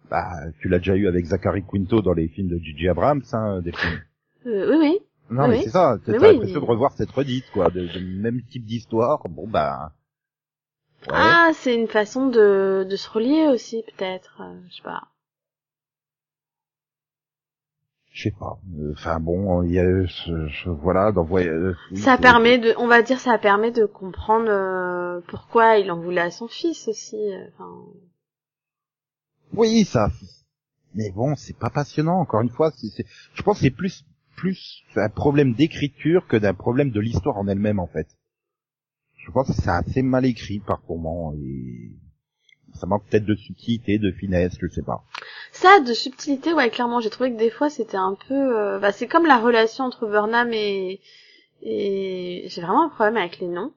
[0.10, 2.89] Bah, tu l'as déjà eu avec Zachary Quinto dans les films de J.J.
[2.89, 4.02] Abrams, hein, des films.
[4.45, 5.00] Euh, oui, oui.
[5.30, 5.63] Non, Oui, mais oui.
[5.63, 5.97] c'est ça.
[6.06, 9.21] T'as oui, l'impression de revoir cette redite, quoi, de, de même type d'histoire.
[9.30, 9.93] Bon, bah.
[11.08, 11.13] Ouais.
[11.13, 14.41] Ah, c'est une façon de, de se relier aussi, peut-être.
[14.41, 15.08] euh, je sais pas.
[18.12, 18.60] Je sais pas.
[18.78, 21.47] Euh, Enfin bon, il y a, je, je- voilà, d'envoyer.
[21.47, 26.00] euh, Ça permet de, on va dire, ça permet de comprendre euh, pourquoi il en
[26.00, 27.15] voulait à son fils aussi.
[27.15, 27.71] euh, Enfin,
[29.54, 30.10] Oui, ça.
[30.93, 32.19] Mais bon, c'est pas passionnant.
[32.19, 32.71] Encore une fois,
[33.34, 34.04] je pense que c'est plus,
[34.36, 38.08] plus un problème d'écriture que d'un problème de l'histoire en elle-même, en fait.
[39.17, 41.91] Je pense que c'est assez mal écrit par moment et
[42.82, 45.04] ça manque peut-être de subtilité, de finesse, je sais pas.
[45.54, 48.91] ça, de subtilité, ouais, clairement, j'ai trouvé que des fois c'était un peu, euh, bah,
[48.91, 51.00] c'est comme la relation entre Burnham et
[51.63, 53.72] et j'ai vraiment un problème avec les noms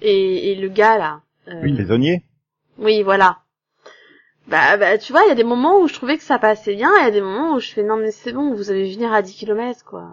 [0.00, 1.20] et, et le gars là.
[1.48, 2.24] euh, Oui, prisonnier.
[2.78, 3.38] Oui, voilà.
[4.48, 6.74] Bah, bah, tu vois, il y a des moments où je trouvais que ça passait
[6.74, 8.90] bien, il y a des moments où je fais non mais c'est bon, vous allez
[8.92, 10.08] venir à 10 km quoi.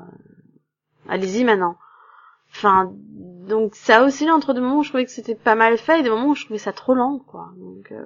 [1.07, 1.77] Allez-y maintenant.
[2.59, 2.93] Enfin,
[3.47, 6.03] donc ça aussi entre deux moments où je trouvais que c'était pas mal fait, et
[6.03, 7.53] des moments où je trouvais ça trop lent quoi.
[7.57, 8.05] Donc euh,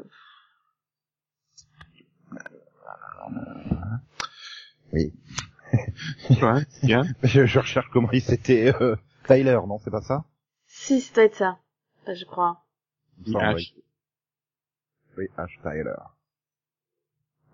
[4.93, 5.11] Oui.
[6.29, 7.03] Ouais, bien.
[7.23, 10.23] Je, je recherche comment il s'était euh, Tyler, non, c'est pas ça?
[10.67, 11.57] Si, ça doit être ça,
[12.03, 12.63] Enfin, je crois.
[13.25, 13.55] H.
[13.55, 13.83] oui.
[15.17, 15.61] Oui, H.
[15.63, 15.95] Tyler.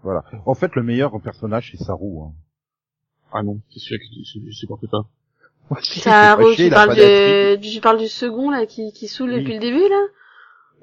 [0.03, 0.25] Voilà.
[0.45, 2.23] En fait, le meilleur personnage, c'est Saru.
[2.23, 2.33] Hein.
[3.31, 4.65] Ah non, c'est sûr que je, je
[5.81, 9.39] Ça, chier, tu parles de, tu parles du second là qui, qui saoule Oui.
[9.39, 10.05] depuis le début là?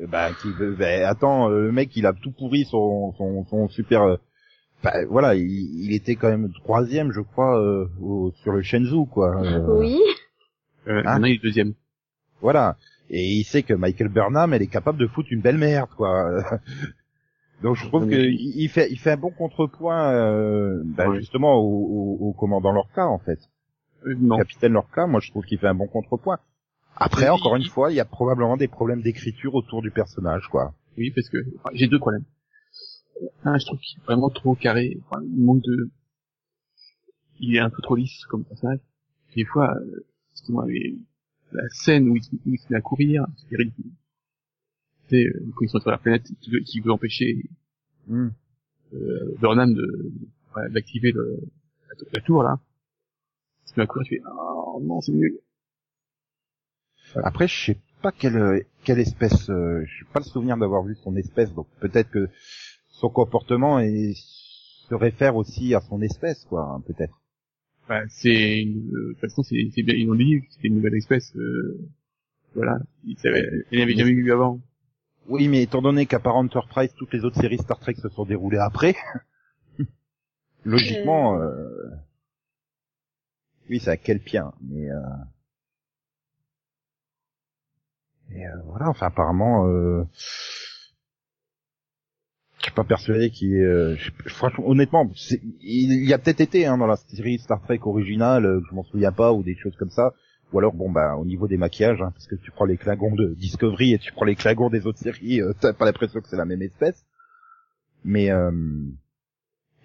[0.00, 3.44] Euh, Bah, qui veut, bah, attends, euh, le mec, il a tout pourri son, son,
[3.46, 4.02] son super.
[4.02, 4.16] euh,
[4.84, 5.46] bah, voilà, il,
[5.84, 9.42] il était quand même troisième, je crois, euh, au- sur le Shenzhou, quoi.
[9.42, 9.98] Euh, Oui.
[10.88, 11.74] Euh, Hein est deuxième.
[12.40, 12.76] Voilà.
[13.10, 16.30] Et il sait que Michael Burnham, elle est capable de foutre une belle merde, quoi.
[17.62, 18.10] Donc je trouve Oui.
[18.10, 21.18] que il il fait, il fait un bon contrepoint, euh, bah, Oui.
[21.18, 23.38] justement au, au, au commandant Lorca, en fait.
[24.04, 24.36] Euh, non.
[24.36, 26.38] Capitaine Lorca, moi je trouve qu'il fait un bon contrepoint.
[26.96, 30.48] Après, Oui, encore une fois, il y a probablement des problèmes d'écriture autour du personnage,
[30.48, 30.74] quoi.
[30.96, 32.24] Oui, parce que enfin, j'ai deux problèmes.
[33.44, 34.98] Un, je trouve qu'il est vraiment trop carré.
[35.04, 35.90] Enfin, il manque de...
[37.38, 38.78] Il est un peu trop lisse comme personnage.
[39.34, 40.94] Des fois, euh, excuse-moi, mais
[41.52, 43.90] la scène où il, se- où il se met à courir, c'est ridicule.
[45.08, 47.42] Tu sais, euh, quand ils sont sur la planète, qui veut, qui veut empêcher
[48.06, 48.28] Hmm.
[48.94, 50.12] euh, Burnham de
[50.70, 51.12] d'activer
[52.14, 52.58] la tour là.
[53.76, 55.38] Met à courir, il fait oh non c'est nul.
[57.22, 60.94] Après, je sais pas quelle, quelle espèce, euh, je n'ai pas le souvenir d'avoir vu
[60.96, 62.28] son espèce, donc peut-être que
[62.88, 67.20] son comportement est, se réfère aussi à son espèce, quoi, hein, peut-être.
[67.88, 70.68] Bah, c'est une- euh, de toute façon c'est c'est bien ils ont dit que c'était
[70.68, 71.34] une nouvelle espèce.
[71.36, 71.78] Euh,
[72.54, 74.60] voilà, il savait, il jamais eu avant.
[75.28, 78.24] Oui, mais étant donné qu'à part Enterprise, toutes les autres séries Star Trek se sont
[78.24, 78.94] déroulées après,
[80.64, 81.68] logiquement, euh...
[83.68, 85.00] oui, c'est à quel pien, mais euh...
[88.32, 90.02] Et euh, voilà, enfin apparemment, euh...
[92.58, 95.08] je suis pas persuadé qu'il ait, euh, franchement, honnêtement,
[95.60, 98.82] il y a peut-être été hein, dans la série Star Trek originale, euh, je m'en
[98.84, 100.12] souviens pas, ou des choses comme ça,
[100.52, 103.14] ou alors bon bah au niveau des maquillages, hein, parce que tu prends les Klingons
[103.14, 106.28] de Discovery et tu prends les Klingons des autres séries, euh, t'as pas l'impression que
[106.28, 107.04] c'est la même espèce.
[108.04, 108.50] Mais euh,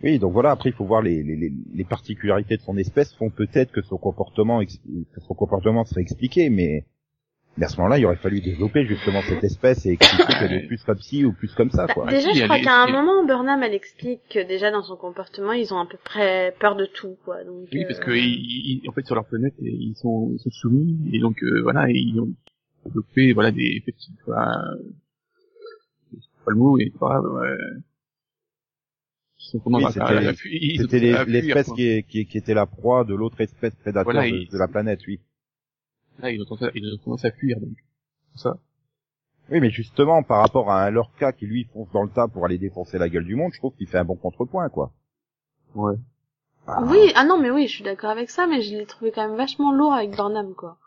[0.04, 0.52] oui, donc voilà.
[0.52, 3.82] Après, il faut voir les, les, les- les particularités de son espèce font peut-être que
[3.82, 6.86] son comportement, que son comportement serait expliqué, mais
[7.58, 10.68] mais à ce moment-là, il aurait fallu développer justement cette espèce et expliquer qu'elle est
[10.68, 12.10] plus comme ci ou plus comme ça, quoi.
[12.10, 15.74] Déjà, je crois qu'à un moment, Burnham, elle explique que déjà dans son comportement, ils
[15.74, 17.44] ont à peu près peur de tout, quoi.
[17.44, 20.40] Donc, Oui, parce euh, que ils- ils- en fait sur leur planète ils sont, ils
[20.40, 22.30] sont soumis et donc euh, voilà et ils ont
[22.86, 24.50] développé voilà des petits enfin,
[26.10, 27.58] c'est pas le mot mais pas ouais,
[30.34, 35.20] fuir, l'espèce qui, était la proie de l'autre espèce prédateur Voilà, de, la planète, oui.
[36.20, 37.76] Là, ils ont ils ont tendance à fuir donc
[38.34, 38.58] c'est ça
[39.50, 42.46] Oui, mais justement, par rapport à un Lorca qui lui fonce dans le tas pour
[42.46, 44.92] aller défoncer la gueule du monde, je trouve qu'il fait un bon contrepoint, quoi.
[45.76, 45.96] ouais
[46.68, 49.12] Ah, Oui, ah non, mais oui, je suis d'accord avec ça, mais je l'ai trouvé
[49.12, 50.78] quand même vachement lourd avec Burnham, quoi.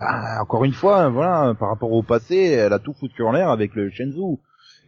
[0.00, 3.50] ah, encore une fois, voilà, par rapport au passé, elle a tout foutu en l'air
[3.50, 4.40] avec le Shenzhou.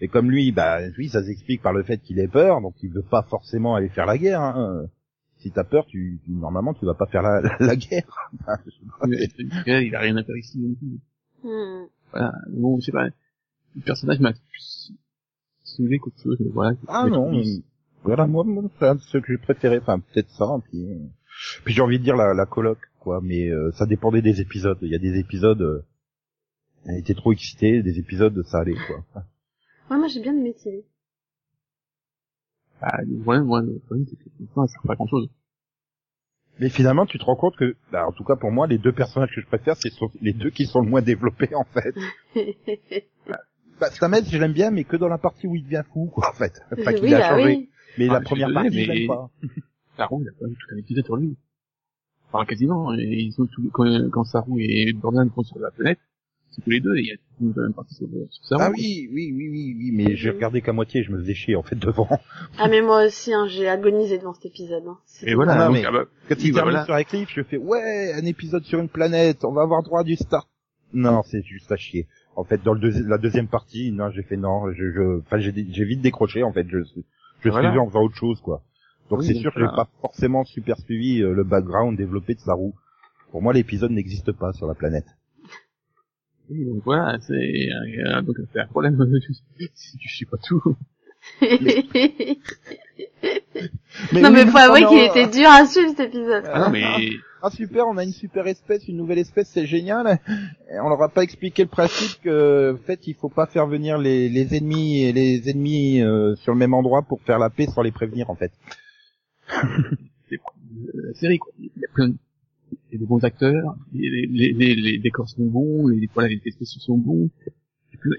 [0.03, 2.91] Et comme lui, bah oui, ça s'explique par le fait qu'il ait peur, donc il
[2.91, 4.41] veut pas forcément aller faire la guerre.
[4.43, 4.87] Hein.
[5.39, 8.31] Si t'as peur, tu, tu- normalement, tu vas pas faire la, la guerre.
[8.67, 10.99] Je sais pas, Mais, c'est- euh, il a rien à faire ici non plus
[11.45, 11.87] Hmm.
[12.13, 14.33] voilà bon je sais pas le personnage m'a
[15.65, 17.63] saoulé qu'autre chose mais voilà Ah non, mais-
[18.05, 20.85] voilà, moi, moi, c'est un de ceux que j'ai préféré, enfin peut-être ça, hein, puis,
[20.85, 20.99] euh,
[21.65, 24.79] puis j'ai envie de dire la, la coloc, quoi, mais euh, ça dépendait des épisodes.
[24.83, 25.85] Il y a des épisodes, euh,
[26.87, 29.25] elle était trop excitée, des épisodes ça allait, quoi.
[29.93, 30.83] Ouais, moi, j'ai bien aimé Tilly.
[32.81, 34.25] bah, le problème moi le problème c'est que
[34.55, 35.29] ça sert pas à grand chose
[36.59, 38.93] Mais finalement, tu te rends compte que, bah, en tout cas pour moi, les deux
[38.93, 41.95] personnages que je préfère, c'est les deux qui sont le moins développés, en fait.
[43.81, 46.31] Bah, Stamets, je l'aime bien, mais que dans la partie où il devient fou, quoi,
[46.31, 46.53] en fait.
[46.85, 47.45] Pas qu'il oui, a bah changé.
[47.57, 47.71] oui.
[47.99, 49.31] Mais Ah, la je suis première désolé, partie, je mais- l'aime pas.
[49.97, 51.37] Saru, il a pas eu tout un épisode sur lui.
[52.31, 52.95] Enfin, quasiment.
[52.95, 55.99] Et Ils sont tous, quand, quand Saru et Burnham vont sur la planète,
[56.55, 58.07] c'est tous les deux, il y a une partie sur.
[58.53, 61.57] Ah oui, oui, oui, oui, oui, mais j'ai regardé qu'à moitié, je me faisais chier,
[61.57, 62.09] en fait, devant.
[62.59, 64.85] Ah, mais moi aussi, hein, j'ai agonisé devant cet épisode.
[64.87, 64.99] Hein.
[65.25, 66.85] Et voilà, Non, donc, mais- ah bah, Quand il termine voilà.
[66.85, 70.05] sur Eclipse, je fais, ouais, un épisode sur une planète, on va avoir droit à
[70.05, 70.47] du Star.
[70.95, 72.07] Non, c'est juste à chier.
[72.37, 75.39] En fait, dans le deuxi- la deuxième partie, non, j'ai fait non, je, je, enfin,
[75.39, 76.79] j'ai, vite décroché, en fait, je,
[77.41, 77.69] je Voilà.
[77.71, 78.63] suivais en faisant autre chose, quoi.
[79.11, 82.41] Donc Oui, c'est sûr que j'ai pas forcément super suivi euh, le background développé de
[82.41, 82.71] Saru.
[83.31, 85.07] Pour moi, l'épisode n'existe pas sur la planète.
[86.51, 88.99] Oui, donc voilà, c'est, euh, donc c'est un problème
[89.75, 90.63] si tu sais pas tout.
[94.13, 96.45] non, mais faut avouer qu'il était dur à suivre cet épisode.
[96.47, 96.83] Ah non, mais,
[97.43, 100.21] Ah super, on a une super espèce, une nouvelle espèce, c'est génial.
[100.71, 103.67] Et on leur a pas expliqué le principe que, en fait, il faut pas faire
[103.67, 107.51] venir les, les ennemis et les ennemis euh, sur le même endroit pour faire la
[107.51, 108.53] paix sans les prévenir, en fait.
[110.29, 110.39] c'est euh,
[110.95, 111.53] la série, quoi.
[111.59, 112.15] Il y a plein de,
[112.73, 116.29] il y a des bons acteurs, les, les, les, les décors sont bons, les, voilà,
[116.29, 117.31] les spéciaux sont bons.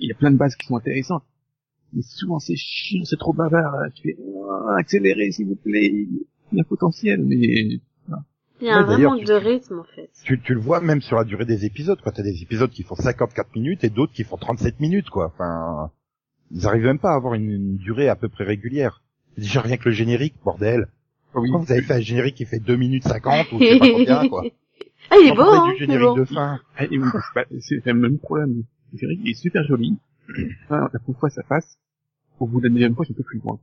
[0.02, 1.24] Il y a plein- de bases qui sont intéressantes.
[1.94, 3.76] Mais souvent c'est chiant, c'est trop bavard.
[3.96, 5.92] Tu fais, oh, accélérez s'il vous plaît.
[6.52, 7.80] Il y a potentiel, mais Il
[8.62, 10.10] y a Ouais, un vrai manque de rythme, en fait.
[10.24, 12.12] Tu, tu le vois même sur la durée des épisodes, quoi.
[12.12, 15.26] T'as des épisodes qui font 54 minutes et d'autres qui font 37 minutes, quoi.
[15.28, 15.92] Enfin,
[16.52, 19.04] ils arrivent même pas à avoir une, une durée à peu près régulière.
[19.38, 20.88] Déjà rien que le générique, bordel.
[21.36, 21.50] Oui.
[21.52, 24.30] Vous avez fait un générique qui fait 2 minutes 50 ou je sais pas combien,
[24.30, 24.44] quoi.
[25.10, 26.16] Ah, il est beau, hein, du générique bon.
[26.16, 26.60] de fin.
[26.78, 27.08] Ah, et oui,
[27.60, 28.64] c'est le même problème.
[28.94, 29.98] Le générique, est super joli.
[30.70, 31.78] La première fois, ça passe.
[32.40, 33.60] Au bout de la deuxième fois, je peux plus loin.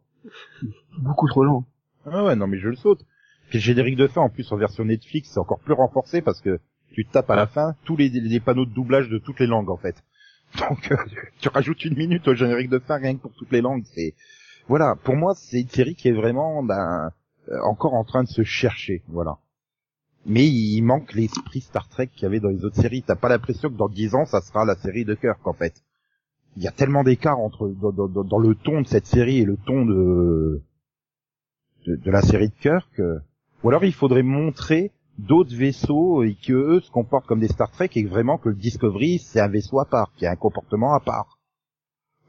[0.99, 1.65] Beaucoup trop lent.
[2.07, 3.05] Ah ouais, non mais je le saute.
[3.49, 6.41] Puis le générique de fin, en plus en version Netflix, c'est encore plus renforcé parce
[6.41, 6.61] que
[6.93, 9.71] tu tapes à la fin tous les, les panneaux de doublage de toutes les langues,
[9.71, 9.97] en fait.
[10.59, 10.97] Donc, euh,
[11.41, 13.85] tu rajoutes une minute au générique de fin rien que pour toutes les langues.
[13.95, 14.15] C'est
[14.69, 14.97] voilà.
[15.03, 17.11] Pour moi, c'est une série qui est vraiment ben,
[17.65, 19.39] encore en train de se chercher, voilà.
[20.27, 23.03] Mais il manque l'esprit Star Trek qu'il y avait dans les autres séries.
[23.03, 25.83] T'as pas l'impression que dans 10 ans, ça sera la série de Kirk, en fait.
[26.57, 29.45] Il y a tellement d'écart entre dans, dans- dans- le ton de cette série et
[29.45, 30.63] le ton de
[31.87, 33.01] de, de la série de Kirk.
[33.01, 33.19] euh,
[33.63, 37.71] Ou alors il faudrait montrer d'autres vaisseaux et que eux se comportent comme des Star
[37.71, 40.93] Trek et vraiment que le Discovery c'est un vaisseau à part, qui a un comportement
[40.95, 41.39] à part.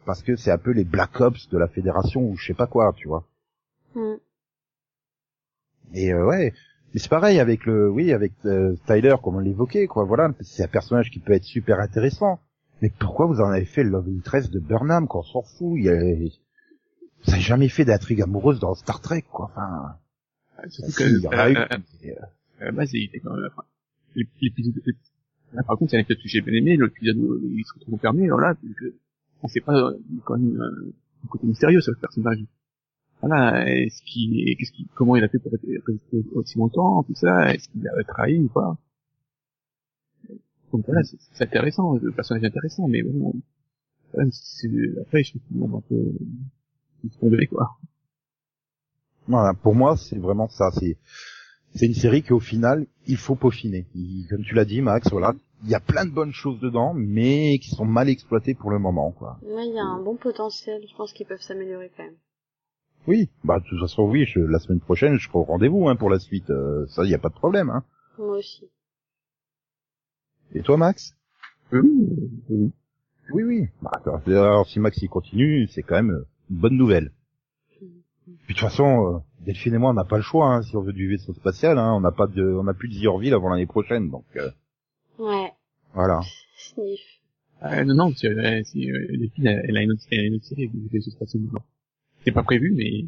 [0.06, 2.68] Parce que c'est un peu les Black Ops de la Fédération ou je sais pas
[2.68, 3.26] quoi, tu vois.
[3.96, 4.16] Hmm.
[5.94, 6.54] Et euh, ouais,
[6.94, 10.04] mais c'est pareil avec le, oui, avec euh, Tyler comme on l'évoquait, quoi.
[10.04, 12.40] Voilà, c'est un personnage qui peut être super intéressant.
[12.82, 15.84] Mais pourquoi vous en avez fait le Love Interest de Burnham, qu'on s'en fout il
[15.84, 16.00] y a...
[17.24, 19.52] Vous avez jamais fait d'intrigue amoureuse dans Star Trek, quoi.
[19.52, 19.96] Enfin,
[20.70, 21.58] Surtout si, que, il y en a euh, eu.
[21.58, 21.66] euh,
[22.62, 22.72] euh,
[23.24, 23.48] quand même,
[24.16, 24.74] l'épisode,
[25.54, 28.00] Là, par contre, c'est un épisode que j'ai bien aimé, l'épisode où il se retrouve
[28.00, 28.56] fermé, alors là,
[29.44, 29.92] on sait pas
[30.24, 32.40] quand même le côté mystérieux sur le personnage.
[33.22, 35.80] Voilà, est-ce qu'il, qu'est-ce qu'il, comment il a fait pour rester
[36.34, 38.78] aussi longtemps, tout ça, est-ce qu'il a trahi ou pas?
[40.72, 43.34] Donc voilà, c'est c'est intéressant, le personnage est intéressant, mais bon,
[44.32, 44.70] c'est-
[45.02, 46.14] après, je trouve qu'il un peu,
[47.20, 47.78] tombait, quoi.
[49.28, 50.72] Voilà, pour moi, c'est vraiment ça.
[50.72, 50.98] C'est
[51.74, 53.86] c'est une série qu'au final, il faut peaufiner.
[53.96, 56.94] Il- comme tu l'as dit, Max, voilà, il y a plein de bonnes choses dedans,
[56.94, 59.40] mais qui sont mal exploitées pour le moment, quoi.
[59.44, 60.82] Ouais, il y a un bon potentiel.
[60.90, 62.16] Je pense qu'ils peuvent s'améliorer quand même.
[63.08, 65.96] Oui, bah de toute façon, oui, je, la semaine prochaine, je serai au rendez-vous hein,
[65.96, 66.50] pour la suite.
[66.50, 67.70] euh, ça, il y a pas de problème.
[67.70, 67.84] Hein.
[68.18, 68.70] Moi aussi.
[70.54, 71.16] Et toi, Max?
[71.72, 71.80] Oui,
[72.50, 72.72] oui.
[73.34, 73.68] Oui, oui.
[73.82, 77.12] Bah, alors, alors, si Max il continue, c'est quand même euh, une bonne nouvelle.
[78.46, 80.76] Puis de toute façon, euh, Delphine et moi, on n'a pas le choix hein, si
[80.76, 81.78] on veut du vaisseau spatial.
[81.80, 84.26] Hein, on n'a pas de, on n'a plus de The Orville avant l'année prochaine, donc
[84.36, 84.50] euh,
[85.18, 85.52] Ouais.
[85.94, 86.20] voilà.
[86.58, 87.00] Sniff.
[87.64, 90.20] Euh, non, non, parce que euh, si, euh, filles, elle, elle a une autre, elle
[90.20, 91.64] a une autre série avec des espaces dedans.
[92.24, 93.08] C'est pas prévu, mais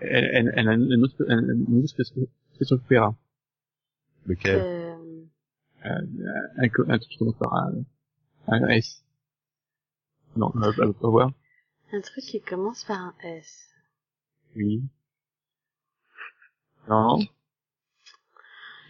[0.00, 3.14] elle, elle, elle a une autre, une autre spécial spécial opéra.
[4.26, 4.60] Lequel?
[4.60, 4.82] Euh,
[5.84, 6.00] Euh,
[6.56, 7.72] un, un truc qui commence par un,
[8.48, 9.04] un S.
[10.36, 11.30] Non, euh, elle veut pas voir.
[11.92, 13.68] un truc qui commence par un S.
[14.56, 14.82] Oui.
[16.88, 17.18] Non.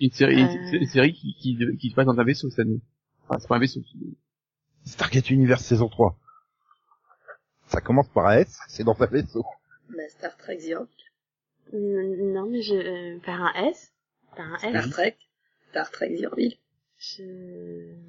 [0.00, 0.72] Une série, Euh.
[0.80, 2.80] une série qui, qui, qui se passe dans un vaisseau cette année.
[3.24, 3.80] Enfin, c'est pas un vaisseau.
[4.84, 6.18] Stargate Universe saison 3.
[7.76, 9.44] Ça commence par un S, c'est dans un vaisseau.
[9.90, 10.58] Mais Star Trek
[11.74, 13.92] N- Non, mais je, euh, par un S?
[14.34, 14.90] Par un Star S?
[14.90, 15.16] Trek,
[15.68, 16.54] Star Trek Zero-Ville.
[16.98, 17.22] Je...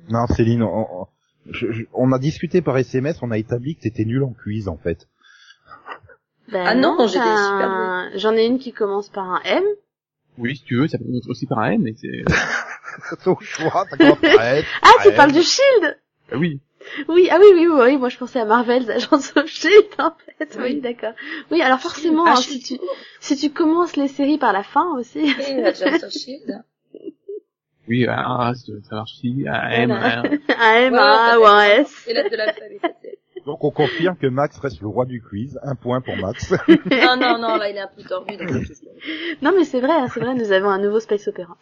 [0.07, 1.07] Non, Céline, on, on-
[1.49, 4.69] je- je- on a discuté par SMS, on a établi que t'étais nul en quiz
[4.69, 5.09] en fait.
[6.49, 9.63] Ben Ah non, j'étais super un- J'en ai une qui commence par un M.
[10.37, 12.23] Oui, si tu veux, ça peut être aussi par un N, mais c'est,
[13.29, 14.65] au choix, ça commence par un S.
[14.81, 15.35] Ah, tu par parles M.
[15.35, 15.99] du Shield!
[16.31, 16.61] Ah oui.
[17.07, 20.11] Oui, ah oui, oui, oui, oui, moi je pensais à Marvel's Agents of Shield, en
[20.25, 20.55] fait.
[20.57, 20.81] Oui, Oui.
[20.81, 21.13] d'accord.
[21.51, 22.79] Oui, alors forcément, Ah, hein, si tu,
[23.19, 25.19] si tu commences les séries par la fin aussi.
[25.19, 26.63] Et Agents of Shield.
[27.87, 30.23] Oui, un A, ça marche aussi, un M, un,
[30.59, 32.05] un M, A ou un S.
[32.07, 35.57] De Donc on confirme que Max reste le roi du quiz.
[35.63, 36.53] Un point pour Max.
[36.67, 38.91] Non, non, non, là, il est un peu tordu dans cette question.
[39.41, 41.55] Non, mais c'est vrai, hein, c'est vrai, nous avons un nouveau space opéra.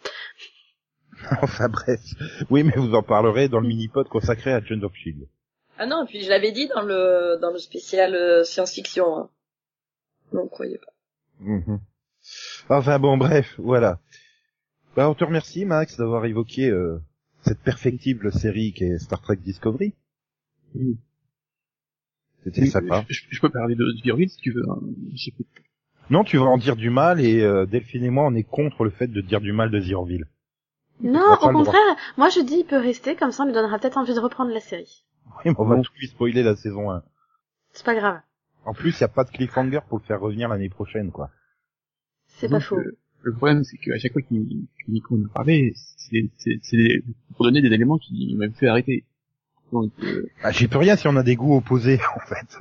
[1.42, 2.00] enfin bref.
[2.50, 5.28] Oui, mais vous en parlerez dans le mini-pod consacré à John of Shield.
[5.78, 9.30] Ah non, et puis je l'avais dit dans le, dans le spécial euh, science-fiction, hein.
[10.32, 10.92] Non, croyez pas.
[11.40, 11.80] Mhm.
[12.68, 14.00] Enfin bon, bref, voilà.
[14.96, 16.98] Bah, on te remercie, Max, d'avoir évoqué euh,
[17.42, 19.94] cette perfectible série qui est Star Trek Discovery.
[20.74, 20.98] Oui.
[22.42, 23.04] C'était Oui, sympa.
[23.08, 24.64] Je, je peux parler de, Virville si tu veux.
[24.68, 24.80] Hein.
[26.10, 28.84] Non, tu vas en dire du mal et euh, Delphine et moi, on est contre
[28.84, 30.26] le fait de dire du mal de Zierville.
[31.00, 33.46] Non, On a pas au contraire, moi je dis il peut rester, comme ça on
[33.46, 35.04] lui donnera peut-être envie de reprendre la série.
[35.26, 37.02] Oui, mais on va tout lui spoiler la saison 1.
[37.72, 38.20] C'est pas grave,
[38.64, 41.30] En plus, il n'y a pas de cliffhanger pour le faire revenir l'année prochaine, quoi.
[42.26, 42.78] c'est pas faux.
[42.78, 47.02] euh, le problème, c'est qu'à chaque fois qu'il Nico nous parlait, c'est c'est- c'est des-
[47.34, 49.04] pour donner des éléments qui m'avaient fait arrêter.
[49.72, 52.56] Donc, euh, Ah, J'y peux rien si on a des goûts opposés, en fait.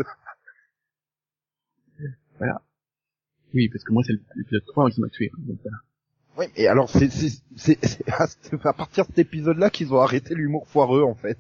[3.54, 5.32] oui, parce que moi, c'est l'épisode 3 qui m'a tué.
[5.38, 5.78] Donc, voilà.
[6.38, 8.28] Oui, et alors, c'est c'est- c'est- c'est à
[8.70, 11.40] à partir de cet épisode-là qu'ils ont arrêté l'humour foireux, en fait.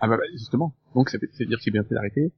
[0.00, 0.74] Ah bah, bah, justement.
[0.94, 2.32] Donc, ça veut, ça veut dire que j'ai bien fait d'arrêter.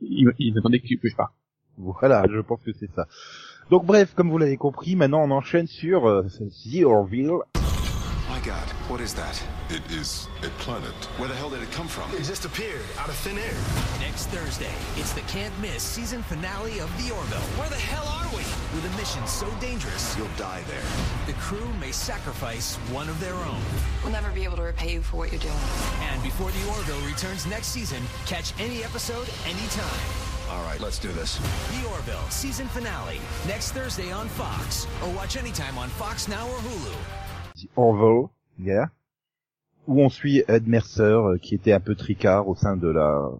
[0.00, 1.34] Ils, ils attendaient que, je parte.
[1.78, 3.06] Voilà, je pense que c'est ça.
[3.70, 7.32] Donc bref, comme vous l'avez compris, maintenant on enchaîne sur euh, The Orville.
[8.42, 9.40] My God, what is that?
[9.70, 10.92] It is a planet.
[11.16, 12.10] Where the hell did it come from?
[12.12, 13.54] It just appeared out of thin air.
[14.00, 17.38] Next Thursday, it's the can't miss season finale of The Orville.
[17.56, 18.42] Where the hell are we?
[18.74, 20.82] With a mission so dangerous, You'll die there.
[21.26, 23.62] the crew may sacrifice one of their own.
[24.02, 25.54] We'll never be able to repay you for what you're doing.
[26.10, 30.00] And before The Orville returns next season, catch any episode anytime.
[30.50, 31.38] All right, let's do this.
[31.80, 36.58] The Orville season finale, next Thursday on Fox, or watch anytime on Fox Now or
[36.58, 36.94] Hulu.
[37.62, 38.90] The Orville, yeah,
[39.86, 43.30] où on suit Ed Mercer, euh, qui était un peu tricard au sein de la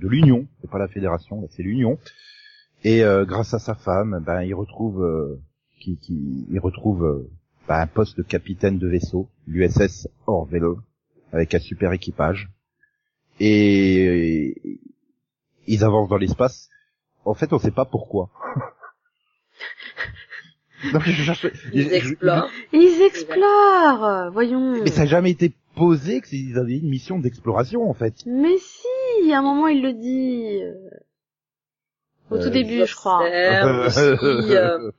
[0.00, 1.98] de l'Union, c'est pas la Fédération, c'est l'Union.
[2.84, 5.40] Et euh, grâce à sa femme, ben il retrouve euh,
[5.80, 7.30] qui, qui il retrouve euh,
[7.66, 10.76] ben, un poste de capitaine de vaisseau, l'USS Orville,
[11.32, 12.48] avec un super équipage.
[13.40, 14.80] Et
[15.66, 16.68] ils avancent dans l'espace.
[17.24, 18.30] En fait, on sait pas pourquoi.
[20.92, 22.48] Non, je cherche- Ils je- je- explorent.
[22.72, 24.82] Ils explorent, voyons.
[24.82, 28.14] mais ça n'a jamais été posé qu'ils avaient une mission d'exploration en fait.
[28.26, 30.60] Mais si, à un moment il le dit.
[30.62, 30.74] euh,
[32.30, 33.20] Au Euh, tout début, je crois.
[33.22, 33.98] Aussi,
[34.54, 34.90] euh,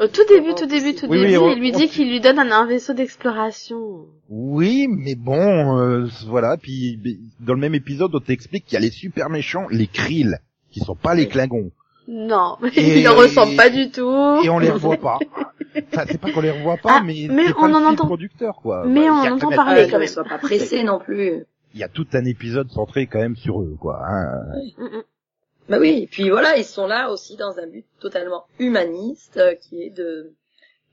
[0.00, 2.08] Au tout début, tout début, tout Oui, oui, début, on- il lui on- dit qu'il
[2.08, 4.06] lui donne un, un vaisseau d'exploration.
[4.30, 6.56] Oui, mais bon, euh, voilà.
[6.56, 6.98] Puis
[7.40, 10.38] dans le même épisode, on t'explique qu'il y a les super méchants, les Krill,
[10.70, 11.70] qui sont pas les Klingons,
[12.08, 14.40] Non, mais Et- il ne ressemble pas du tout.
[14.44, 15.18] et on les revoit pas.
[15.90, 18.84] Enfin, c'est pas qu'on les revoit pas, Ah, mais, on pas en entend- conducteur, quoi.
[18.86, 20.08] Mais Bah, on entend quand même- parler quand ne même.
[20.08, 21.46] sois pas pressé non plus.
[21.72, 24.02] Il y a tout un épisode centré quand même sur eux, quoi.
[24.06, 24.42] Hein.
[24.76, 25.02] Mm, mm.
[25.70, 29.54] Bah oui, et puis voilà, ils sont là aussi dans un but totalement humaniste, euh,
[29.54, 30.32] qui est de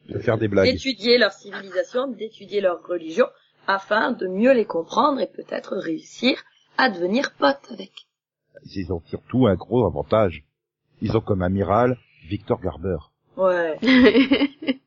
[0.08, 0.72] De faire des blagues.
[0.72, 3.26] d'étudier leur civilisation, d'étudier leur religion,
[3.68, 6.42] afin de mieux les comprendre et peut-être réussir
[6.78, 7.92] à devenir potes avec.
[8.76, 10.46] Ils ont surtout un gros avantage.
[11.02, 11.98] Ils ont comme amiral
[12.28, 12.98] Victor Garber,
[13.38, 13.78] Ouais.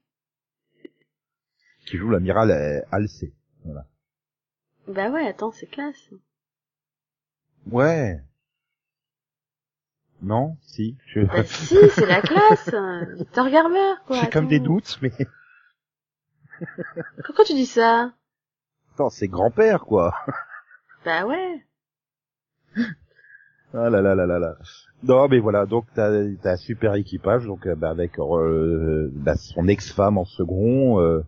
[1.86, 3.32] qui joue l'amiral euh, Halsey.
[3.64, 3.86] Voilà.
[4.88, 6.10] bah ouais, attends, c'est classe.
[7.70, 8.20] Ouais.
[10.20, 10.96] Non, si.
[11.06, 11.20] Je...
[11.20, 12.74] Bah si, c'est la classe.
[13.16, 14.20] Victor Garber, quoi.
[14.20, 15.12] J'ai comme des doutes, mais
[17.24, 18.12] Pourquoi tu dis ça?
[18.94, 20.14] Attends, c'est grand-père, quoi.
[21.04, 21.64] Bah ouais.
[23.74, 24.56] Ah là là là là là.
[25.02, 26.10] Non, mais voilà, donc t'as
[26.42, 31.22] t'as un super équipage, donc euh, bah, avec euh, bah, son ex-femme en second, euh,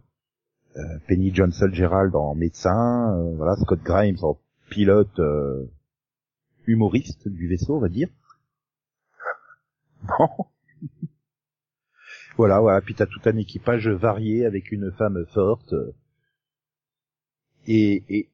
[0.77, 4.39] euh, Penny Johnson Gerald en médecin, euh, voilà Scott Grimes en
[4.71, 5.65] pilote euh,
[6.67, 8.09] humoriste du vaisseau, on va dire.
[10.19, 10.29] Bon.
[12.37, 12.83] voilà, voilà.
[12.83, 15.75] Puis t'as tout un équipage varié avec une femme forte.
[17.67, 18.29] et et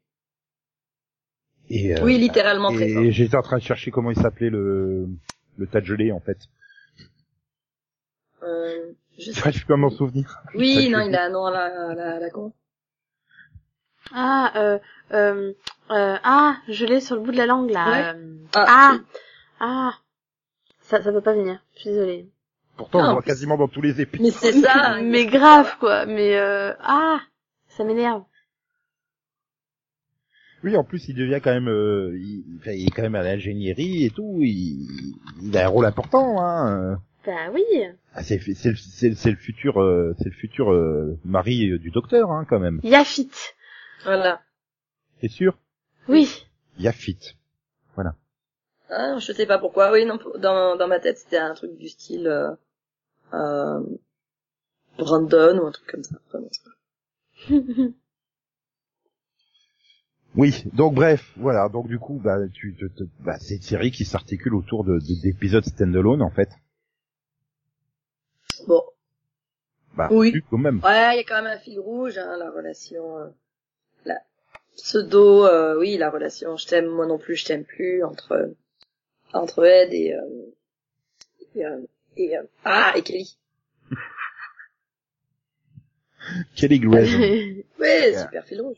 [1.70, 3.02] et euh, Oui, littéralement très fort.
[3.02, 5.08] et j'étais en train de chercher comment il s'appelait le
[5.56, 6.38] le tas de gelée en fait.
[8.42, 9.40] Euh, je sais.
[9.66, 10.38] Pas à m'en souvenir.
[10.54, 12.52] Oui, non, il a un nom à la, à la, à la con.
[14.12, 14.78] Ah, euh,
[15.12, 15.52] euh,
[15.90, 17.90] euh, ah, je l'ai sur le bout de la langue, là.
[17.90, 18.18] Ouais.
[18.18, 18.98] Euh, Ah, ah,
[19.60, 19.94] ah.
[20.80, 21.62] Ça, ça peut pas venir.
[21.76, 22.28] Je suis désolée.
[22.76, 24.24] Pourtant, on Non, le voit quasiment dans tous les épisodes.
[24.26, 24.98] Mais c'est ça.
[25.02, 26.06] Mais grave, quoi.
[26.06, 27.20] Mais, euh, ah,
[27.68, 28.22] ça m'énerve.
[30.62, 33.22] Oui, en plus, il devient quand même, euh, il, enfin, il est quand même à
[33.22, 34.38] l'ingénierie et tout.
[34.40, 34.86] Il,
[35.42, 36.40] il a un rôle important.
[36.42, 37.00] Hein.
[37.26, 37.64] Bah oui.
[38.14, 41.78] Ah, c'est, c'est, le- c'est, c'est le futur, euh, c'est le futur euh, mari euh,
[41.78, 42.80] du docteur, hein, quand même.
[42.82, 43.30] Yafit.
[44.04, 44.40] Voilà.
[45.20, 45.56] T'es sûr?
[46.08, 46.44] Oui.
[46.78, 47.36] Yafit.
[48.92, 49.92] Ah, je sais pas pourquoi.
[49.92, 52.50] Oui, non, dans, dans ma tête, c'était un truc du style euh,
[53.32, 53.80] euh,
[54.98, 56.16] Brandon ou un truc comme ça.
[56.28, 56.40] Enfin.
[60.36, 60.64] Oui.
[60.72, 61.68] Donc bref, voilà.
[61.68, 64.98] Donc du coup, bah, tu, te- te- bah, c'est une série qui s'articule autour de,
[64.98, 66.50] de- d'épisodes standalone en fait.
[68.66, 68.82] Bon.
[69.96, 70.32] Bah, Oui.
[70.50, 70.80] quand même.
[70.84, 73.26] Ouais, il y a quand même un fil rouge, hein, la relation, euh,
[74.04, 74.18] la
[74.76, 78.54] pseudo, euh, oui, la relation je t'aime, moi non plus, je t'aime plus, entre
[79.32, 80.54] entre Ed et, euh,
[81.56, 81.80] et, euh,
[82.16, 83.36] et, euh, ah, et Kelly.
[86.56, 87.18] Kelly Grayson.
[87.80, 88.76] Ouais, super fil rouge.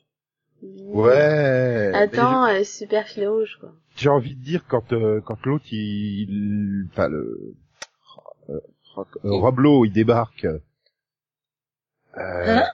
[0.62, 1.90] Ouais.
[1.94, 3.70] Attends, euh, super fil rouge, quoi.
[3.96, 7.54] j'ai envie de dire quand euh, quand l'autre il enfin le
[8.50, 8.60] euh,
[8.98, 10.58] euh, Roblo il débarque euh,
[12.16, 12.64] Hein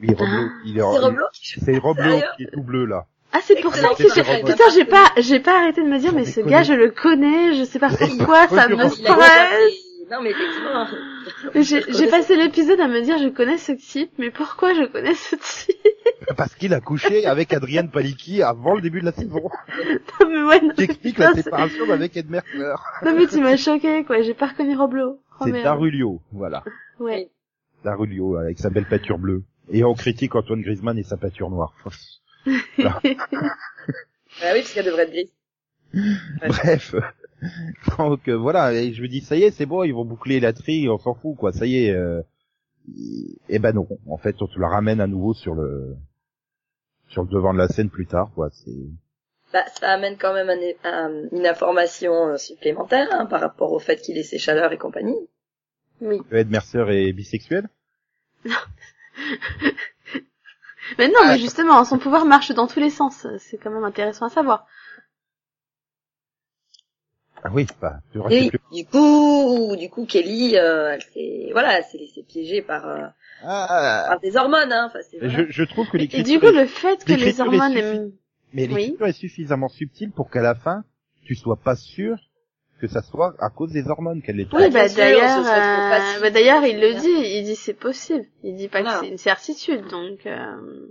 [0.00, 3.60] oui Roblo il est C'est Roblo c'est Roblo qui est tout bleu là Ah, c'est
[3.60, 4.42] pour ça que c'est j'ai...
[4.42, 7.54] Putain, j'ai pas, j'ai pas arrêté de me dire, mais ce gars, je le connais,
[7.54, 9.74] je sais pas pourquoi, ça me stresse.
[10.10, 10.86] Non, mais effectivement.
[11.56, 15.14] J'ai j'ai passé l'épisode à me dire, je connais ce type, mais pourquoi je connais
[15.14, 15.76] ce type?
[16.36, 19.42] Parce qu'il a couché avec Adrienne Palicki avant le début de la saison
[20.20, 22.74] Non, mais ouais, non, qui explique putain, la séparation avec Ed Mercer
[23.04, 25.20] non, mais tu m'as choqué, quoi, j'ai pas reconnu Roblo.
[25.40, 25.62] Oh, c'est.
[25.62, 26.64] Darulio voilà
[26.98, 27.30] Ouais.
[27.84, 31.74] Darulio avec sa belle peinture bleue et on critique Antoine Griezmann et sa peinture noire
[32.78, 33.16] Ah oui,
[34.60, 35.32] parce qu'elle devrait être grise.
[35.94, 36.48] Ouais.
[36.48, 36.94] Bref.
[37.98, 40.40] Donc euh, voilà, et je me dis ça y est, c'est bon, ils vont boucler
[40.40, 41.90] la tri, on s'en fout quoi, ça y est.
[41.90, 42.22] Euh...
[43.48, 45.96] Et ben non, en fait, on te la ramène à nouveau sur le
[47.08, 48.48] sur le devant de la scène plus tard quoi.
[48.52, 48.70] C'est
[49.52, 53.78] Bah, ça amène quand même un- un- une information euh, supplémentaire hein, par rapport au
[53.78, 55.28] fait qu'il ait ses chaleurs et compagnie.
[56.00, 56.20] Oui.
[56.30, 57.68] Ed Mercer est bisexuel?
[60.98, 63.26] Mais non, mais justement, son pouvoir marche dans tous les sens.
[63.40, 64.66] C'est quand même intéressant à savoir.
[67.42, 71.84] Ah oui, bah, oui, plus- du coup, du coup, Kelly, euh, elle s'est, voilà, elle
[71.84, 73.06] s'est laissée piéger par, euh,
[73.42, 74.86] Ah, des hormones, hein.
[74.88, 77.40] Enfin, c'est je, je trouve que Et du coup, est- le fait que les est
[77.40, 77.72] hormones...
[77.72, 78.12] suffi- aiment-
[78.52, 78.74] mais oui.
[78.74, 80.84] l'écriture est suffisamment subtile pour qu'à la fin,
[81.24, 82.16] tu sois pas sûr
[82.80, 84.52] que ça soit à cause des hormones qu'elle est.
[84.52, 88.24] Oui, Ah, bah d'ailleurs, euh, bah d'ailleurs, il le dit, il dit c'est possible.
[88.42, 88.98] Il dit pas Voilà.
[89.00, 90.24] que c'est une certitude, donc.
[90.26, 90.86] Euh...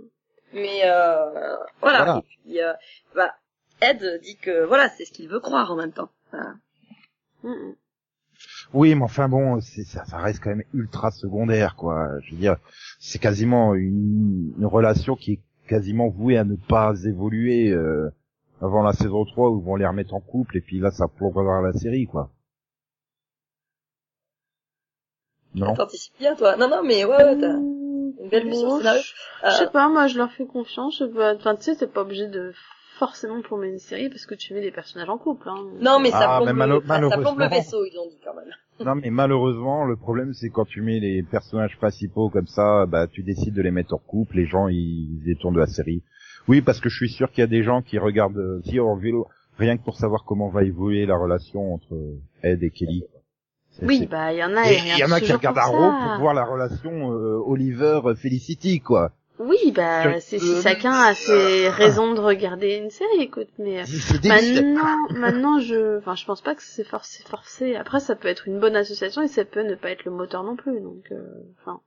[0.52, 2.04] Mais euh, voilà.
[2.04, 2.18] Voilà.
[2.18, 2.72] Et puis, euh,
[3.14, 3.34] bah,
[3.80, 6.08] Ed dit que voilà, c'est ce qu'il veut croire en même temps.
[6.32, 6.54] Voilà.
[7.42, 7.74] mm, mm.
[8.74, 12.08] Oui, mais enfin bon, c'est ça, ça reste quand même ultra secondaire, quoi.
[12.22, 12.56] Je veux dire,
[12.98, 18.10] c'est quasiment une, une relation qui est quasiment vouée à ne pas évoluer euh,
[18.60, 21.08] avant la saison 3 où ils vont les remettre en couple et puis là ça
[21.08, 22.30] plongera la série, quoi.
[25.54, 25.74] Non.
[25.74, 26.56] T'anticipes bien, toi.
[26.56, 29.00] Non, non, mais ouais, ouais, t'as une belle vue sur le Bon, scénario.
[29.44, 30.98] Je sais Euh, pas, moi je leur fais confiance.
[30.98, 32.52] je peux- Enfin, tu sais, t'es pas obligé de
[32.98, 35.48] forcément plomber une série parce que tu mets des personnages en couple.
[35.48, 35.56] Hein.
[35.80, 36.86] Non, mais ça Ah, plombe, mais malo- le...
[36.86, 37.48] ça plombe le malheureusement.
[37.48, 38.50] vaisseau, ils l'ont dit quand même.
[38.84, 43.06] Non, mais malheureusement, le problème c'est quand tu mets les personnages principaux comme ça, bah
[43.06, 46.02] tu décides de les mettre en couple, les gens ils détournent de la série.
[46.48, 48.76] Oui, parce que je suis sûr qu'il y a des gens qui regardent euh, The
[48.78, 49.16] Orville
[49.58, 51.96] rien que pour savoir comment va évoluer la relation entre
[52.42, 53.04] Ed et Kelly.
[53.70, 54.70] C'est- Oui, c'est- bah il y en a.
[54.70, 56.08] Il y en a qui regardent pour Arrow ça.
[56.12, 59.12] pour voir la relation euh, Oliver Felicity quoi.
[59.38, 63.48] Oui, bah c'est si euh, chacun a ses raisons de regarder une série, écoute.
[63.58, 63.84] Mais euh,
[64.24, 67.76] maintenant, maintenant, je, enfin, je pense pas que c'est forcé, forcé.
[67.76, 70.42] Après, ça peut être une bonne association et ça peut ne pas être le moteur
[70.42, 70.80] non plus.
[70.80, 71.22] Donc, euh,
[71.60, 71.80] enfin,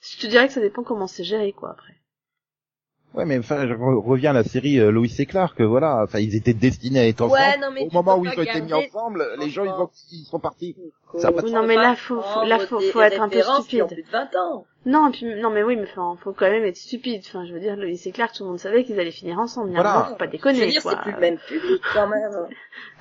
[0.00, 1.70] je te dirais que ça dépend comment c'est géré, quoi.
[1.70, 1.99] Après.
[3.12, 6.02] Ouais, mais enfin, je re- reviens à la série euh, Lois et Clark, euh, voilà,
[6.04, 7.40] enfin ils étaient destinés à être ensemble.
[7.40, 9.90] Ouais, non, mais Au moment où ils ont été mis ensemble, les gens ils, ont,
[10.12, 10.76] ils sont partis.
[11.18, 13.86] Ça pas non, mais là, faut, faut, là, faut, être un peu stupide.
[13.88, 14.64] plus de 20 ans.
[14.86, 17.22] Non, et puis, non, mais oui, mais enfin, faut quand même être stupide.
[17.26, 19.40] Enfin, je veux dire, le- c'est clair que tout le monde savait qu'ils allaient finir
[19.40, 19.72] ensemble.
[19.72, 19.92] Voilà.
[19.92, 20.92] moment, faut pas déconner, Je veux dire, quoi.
[20.92, 22.30] c'est plus le même public quand même.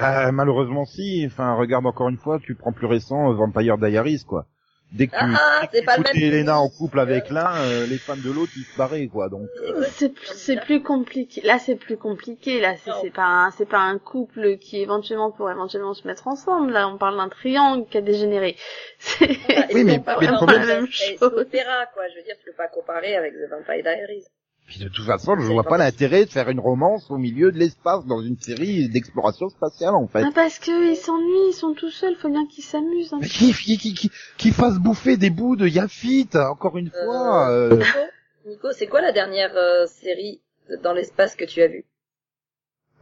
[0.02, 4.24] Euh, malheureusement si, enfin regarde encore une fois, tu prends plus récent euh, Vampire Diaries
[4.28, 4.46] quoi.
[4.92, 8.18] Dès que tu, Ah, c'est tu pas Elena en couple avec l'un, euh, les fans
[8.18, 9.30] de l'autre ils se barraient quoi.
[9.30, 11.42] Donc euh, C'est c'est plus compliqué.
[11.42, 12.60] Là, c'est plus compliqué.
[12.60, 16.28] Là, c'est c'est pas un, c'est pas un couple qui éventuellement pourrait éventuellement se mettre
[16.28, 16.72] ensemble.
[16.72, 18.56] Là, on parle d'un triangle qui a dégénéré.
[18.98, 19.30] C'est
[19.74, 21.34] Oui, mais- pas mais le vraiment problème, la même c'est chose.
[21.36, 22.04] opéra, quoi.
[22.10, 24.26] Je veux dire, tu peux pas comparer avec The Vampire Diaries.
[24.70, 27.58] Puis de toute façon, je vois pas l'intérêt de faire une romance au milieu de
[27.58, 30.24] l'espace dans une série d'exploration spatiale en fait.
[30.24, 32.16] Ah, parce que ils s'ennuient, ils sont tout seuls.
[32.16, 33.12] Faut bien qu'ils s'amusent.
[33.14, 33.18] hein.
[33.22, 37.50] Mais qui, qui, qui, qui, qui fasse bouffer des bouts de Yafit, encore une fois.
[37.50, 38.00] euh, Nico,
[38.46, 40.40] Nico, c'est quoi la dernière euh, série
[40.84, 41.86] dans l'espace que tu as vue?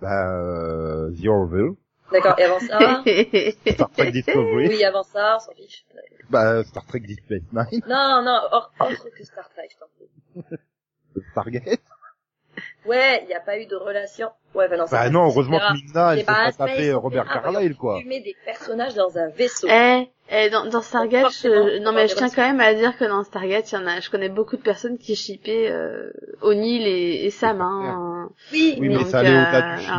[0.01, 1.71] Bah, euh, The Orville,
[2.11, 3.03] D'accord, et avant ça?
[3.73, 5.85] Star Trek Discovery, Oui, avant ça, on s'en fiche.
[6.29, 9.87] bah, Star Trek Deep Space Nine, Non, non, hors, autre que Star Trek, je t'en
[9.97, 10.57] prie.
[11.31, 11.79] Stargate.
[12.85, 14.29] Ouais, il n'y a pas eu de relation.
[14.55, 16.45] Ouais, bah non, Bah pas non, un heureusement que Mina, elle C'est s'est pas pas
[16.47, 17.99] un space tapé Robert Carlyle, quoi.
[18.01, 19.67] Tu mets des personnages dans un vaisseau.
[19.69, 23.05] Eh, eh, dans, dans Stargate, je, non mais je tiens quand même à dire que
[23.05, 26.11] dans Stargate, il y en a, je connais beaucoup de personnes qui shippaient euh,
[26.41, 27.61] O'Neill et, et Sam.
[27.61, 28.29] Hein.
[28.53, 29.93] Oui, Oui, mais ça allait au-delà euh, du ship.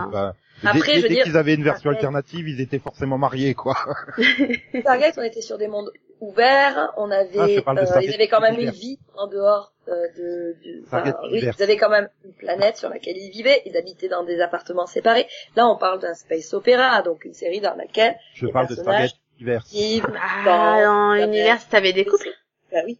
[0.64, 3.54] Après, dès je veux dès dire, qu'ils avaient une version alternative, ils étaient forcément mariés,
[3.54, 3.76] quoi.
[4.80, 8.40] Stargate, on était sur des mondes ouverts, on avait, Ah, de euh, ils avaient quand
[8.40, 11.54] même une vie en dehors euh, de, du, Stargate enfin, oui, univers.
[11.58, 14.86] ils avaient quand même une planète sur laquelle ils vivaient, ils habitaient dans des appartements
[14.86, 15.26] séparés.
[15.56, 18.74] Là, on parle d'un space opéra, donc une série dans laquelle Je les parle de
[18.74, 19.64] personnages Stargate Univers.
[19.70, 22.30] vivent Ah, dans, dans l'univers, t'avais des couples.
[22.72, 22.98] Bah oui.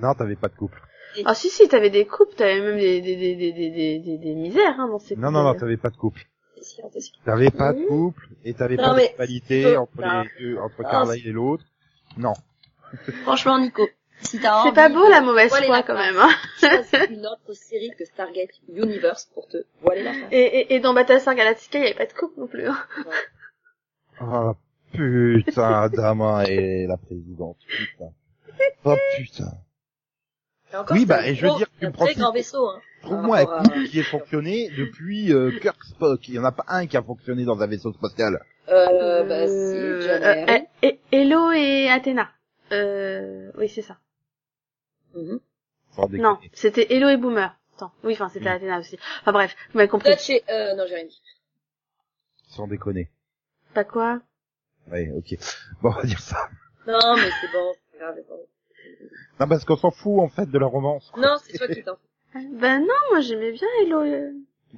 [0.00, 0.80] Non, t'avais pas de couple.
[1.24, 4.80] Ah si si, t'avais des couples, t'avais même des des des des des des, misères
[4.80, 6.22] hein, dans ces Non, non, non, t'avais pas de couple.
[7.24, 7.86] T'avais pas de Mmh.
[7.86, 10.22] couple, et t'avais pas de rivalité entre non.
[10.22, 11.64] les deux, entre Non, Carlyle et l'autre?
[12.16, 12.32] Non.
[13.24, 13.88] Franchement, Nico,
[14.20, 16.16] si t'as C'est pas beau la mauvaise foi quand même.
[16.16, 16.30] Hein.
[17.10, 20.28] une autre série que Stargate Universe pour te voiler la face.
[20.32, 22.66] Et, et, et dans Battlestar Galactica, il y avait pas de couple non plus.
[22.68, 22.76] Hein.
[24.20, 24.52] Oh
[24.92, 27.56] putain, Dama et la présidente.
[27.66, 28.10] Putain.
[28.84, 29.52] Oh putain.
[30.74, 32.66] Et encore, Oui, bah, et je veux dire, tu un me prends très grand vaisseau,
[32.68, 32.80] hein.
[33.02, 36.26] Trouve-moi un à- couple qui ait fonctionné depuis euh, Kirk Spock.
[36.26, 38.44] Il y en a pas un qui a fonctionné dans un vaisseau spatial.
[38.68, 40.50] Euh, bah, si, John euh, Harry.
[40.50, 42.28] euh, et- Hello et Athéna.
[42.72, 43.98] Euh, oui, c'est ça.
[45.14, 46.22] Sans déconner.
[46.24, 47.56] Non, c'était Hello et Boomer.
[47.76, 48.56] Attends, oui, enfin c'était Oui.
[48.56, 48.98] Athéna aussi.
[49.20, 50.16] Enfin bref, vous m'avez compris.
[50.18, 51.22] Chez, euh, non, j'ai rien dit.
[52.48, 53.10] Sans déconner.
[53.74, 54.20] Pas quoi?
[54.90, 55.36] Ouais, ok.
[55.82, 56.48] Bon, on va dire ça.
[56.88, 58.40] Non, mais c'est bon, c'est grave, c'est bon.
[59.40, 61.10] Non, parce qu'on s'en fout, en fait, de la romance.
[61.16, 62.40] Non, c'est toi qui t'en fous.
[62.60, 64.00] Ben non, moi j'aimais bien Hello.
[64.00, 64.30] euh.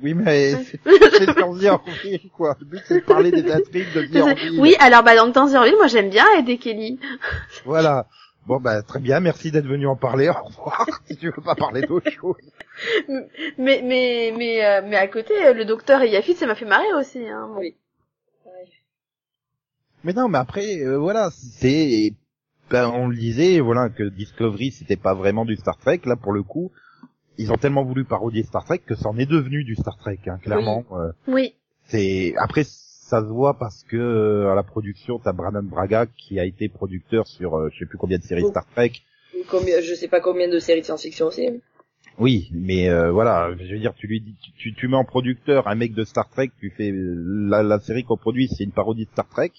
[0.02, 2.54] Oui, mais c'est Orville, quoi.
[2.60, 4.60] Le but, c'est de parler des intrigues de The Orville.
[4.60, 7.00] Oui, alors bah donc dans The Orville, moi j'aime bien aider Kelly.
[7.64, 8.06] Voilà.
[8.46, 9.18] Bon, bah, très bien.
[9.20, 10.28] Merci d'être venu en parler.
[10.28, 10.86] Au revoir.
[11.06, 12.36] Si tu veux pas parler d'autre chose.
[13.56, 16.66] Mais mais mais euh, mais à côté, euh, le docteur et Yafit, ça m'a fait
[16.66, 17.26] marrer aussi.
[17.26, 17.48] Hein.
[17.54, 17.60] Bon.
[17.60, 17.74] Oui.
[20.04, 22.12] Mais non, mais après, euh, voilà, c'est,
[22.70, 26.00] ben, on le disait, voilà, que Discovery, c'était pas vraiment du Star Trek.
[26.04, 26.72] Là, pour le coup,
[27.38, 30.38] ils ont tellement voulu parodier Star Trek que c'en est devenu du Star Trek, hein,
[30.42, 30.84] clairement.
[30.92, 31.54] Euh, Oui.
[31.84, 36.40] c'est, après, ça se voit parce que euh, à la production, t'as Brandon Braga qui
[36.40, 38.50] a été producteur sur, euh, je sais plus combien de séries Oh.
[38.50, 38.92] Star Trek.
[39.48, 41.48] Combien, je sais pas combien de séries de science-fiction aussi.
[42.18, 45.68] Oui, mais euh, voilà, je veux dire, tu lui dis, tu, tu mets en producteur
[45.68, 47.14] un mec de Star Trek, tu fais euh,
[47.48, 49.52] la, la série qu'on produit, c'est une parodie de Star Trek.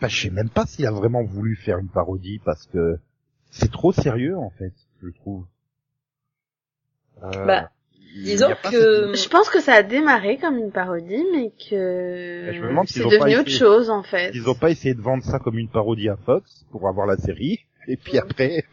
[0.00, 2.98] Bah, je sais même pas s'il a vraiment voulu faire une parodie parce que
[3.50, 4.72] c'est trop sérieux en fait,
[5.02, 5.46] je trouve.
[7.22, 7.70] Euh, Bah,
[8.14, 12.68] disons que- Je pense que ça a démarré comme une parodie, mais que Je me
[12.68, 14.32] demande s'ils c'est devenu autre chose en fait.
[14.34, 17.16] Ils ont pas essayé de vendre ça comme une parodie à Fox pour avoir la
[17.16, 18.64] série, et puis après,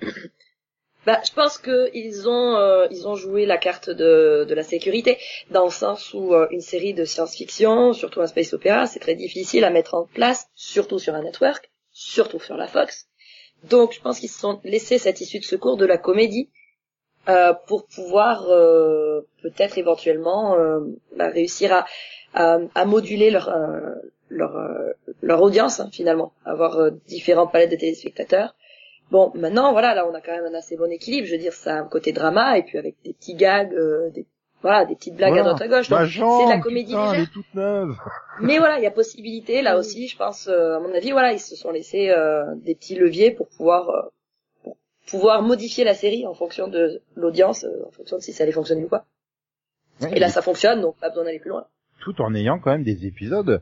[1.05, 5.17] Bah, je pense que ils ont euh, ont joué la carte de, la sécurité
[5.51, 9.15] dans le sens où euh, une série de science-fiction, surtout un space opéra, c'est très
[9.15, 13.07] difficile à mettre en place, surtout sur un network, surtout sur la Fox.
[13.65, 16.49] Donc, je pense qu'ils se sont laissés cette issue de secours de la comédie
[17.27, 18.45] euh, pour pouvoir
[19.41, 20.57] peut-être éventuellement
[21.17, 21.85] bah, réussir
[22.33, 23.53] à, moduler leur
[24.29, 28.55] leur audience hein, finalement, avoir différentes palettes de téléspectateurs.
[29.13, 31.27] Bon, maintenant, voilà, là, on a quand même un assez bon équilibre.
[31.27, 34.09] Je veux dire, ça a un côté drama, et puis avec des petits gags, euh,
[34.09, 34.25] des,
[34.63, 35.87] voilà, des petites blagues à droite à gauche.
[35.87, 37.29] Donc, c'est de la comédie putain, elle légère.
[37.29, 37.95] est toute neuve.
[38.41, 41.31] Mais voilà, il y a possibilité, là aussi, je pense, euh, à mon avis, voilà,
[41.31, 44.01] ils se sont laissés euh, des petits leviers pour pouvoir euh,
[44.63, 48.45] pour pouvoir modifier la série en fonction de l'audience, euh, en fonction de si ça
[48.45, 49.05] allait fonctionner ou pas.
[50.01, 51.67] Ouais, Et là, ça fonctionne, donc pas besoin d'aller plus loin.
[52.01, 53.61] tout en ayant quand même des épisodes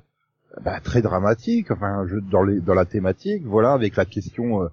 [0.62, 4.68] bah, très dramatiques, enfin je, dans les dans la thématique, voilà, avec la question euh,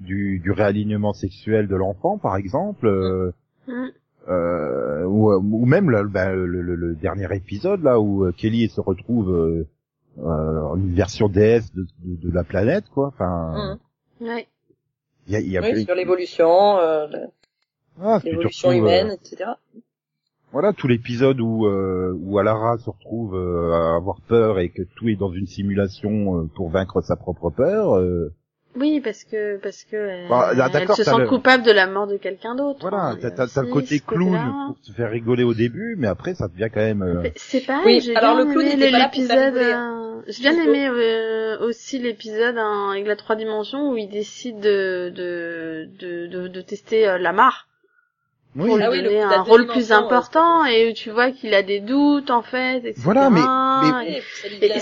[0.00, 3.32] du, du réalignement sexuel de l'enfant, par exemple, euh,
[3.66, 3.88] Mm.
[4.28, 8.68] euh, ou, ou même là, bah, le, le- le dernier épisode là où euh, Kelly
[8.68, 9.66] se retrouve euh,
[10.20, 13.08] euh, en une version déesse de, de, de la planète, quoi.
[13.08, 13.78] Enfin,
[14.20, 14.46] Ouais.
[15.26, 17.06] il y a, il y a Oui, sur l'évolution, euh,
[18.00, 19.50] Ah, l'évolution humaine, euh, etc.
[20.50, 24.82] Voilà tout l'épisode où euh, où Alara se retrouve euh, à avoir peur et que
[24.96, 28.00] tout est dans une simulation euh, pour vaincre sa propre peur.
[28.78, 31.72] Euh, Oui, parce que parce que elle, Bah, là, elle se sent le- coupable de
[31.72, 32.78] la mort de quelqu'un d'autre.
[32.80, 33.18] voilà, hein.
[33.20, 36.48] T'as t'as- t'as le côté clown pour te faire rigoler au début, mais après ça
[36.48, 37.02] devient quand même.
[37.02, 39.56] euh, C'est pareil, Oui, j'ai alors bien le clown aimé l'épisode.
[39.56, 44.60] euh, J'ai bien aimé euh, aussi l'épisode hein, avec la trois dimensions où il décide
[44.60, 47.66] de de de, de, de tester euh, la mare
[48.58, 51.54] oui, pour lui Ah oui, donner un rôle plus dimension, important et tu vois qu'il
[51.54, 52.94] a des doutes en fait, etc.
[52.98, 53.40] Voilà, mais-
[54.04, 54.22] mais- Et-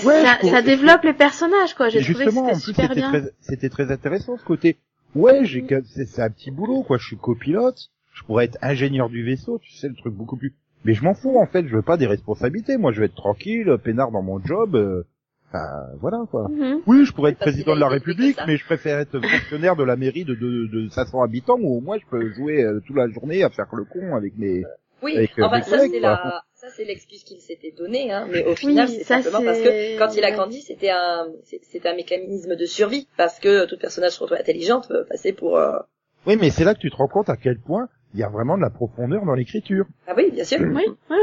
[0.05, 1.89] Oui, ça et Ouais, développe les personnages quoi.
[1.89, 3.09] J'ai trouvé que c'était super c'était bien.
[3.11, 4.77] très, c'était très intéressant ce côté.
[5.15, 6.97] Ouais, j'ai c'est un petit boulot, quoi.
[6.97, 7.89] Je suis copilote.
[8.13, 10.53] Je pourrais être ingénieur du vaisseau, tu sais, le truc beaucoup plus.
[10.85, 11.67] Mais je m'en fous, en fait.
[11.67, 12.77] Je veux pas des responsabilités.
[12.77, 14.75] Moi, je veux être tranquille, peinard dans mon job.
[14.75, 15.03] euh,
[15.49, 16.49] Enfin, voilà, quoi.
[16.49, 16.81] Mhm.
[16.87, 19.95] Oui, je pourrais être président de la République, mais je préfère être fonctionnaire de la
[19.95, 23.07] mairie de, de, de 500 habitants où au moins je peux jouer euh, toute la
[23.09, 24.63] journée à faire le con avec mes.
[25.01, 28.27] Oui, avec, enfin des ça collègues, c'est la ça c'est l'excuse qu'il s'était donnée hein,
[28.31, 31.59] mais au final c'est ça, simplement parce que quand il a grandi, c'était un c'est-
[31.61, 35.57] c'était un mécanisme de survie parce que tout personnage se retrouve intelligent peut passer pour
[35.59, 35.77] euh,
[36.25, 38.29] Oui, mais c'est là que tu te rends compte à quel point il y a
[38.29, 39.85] vraiment de la profondeur dans l'écriture.
[40.07, 40.57] Ah oui, bien sûr.
[40.61, 41.17] Oui, oui,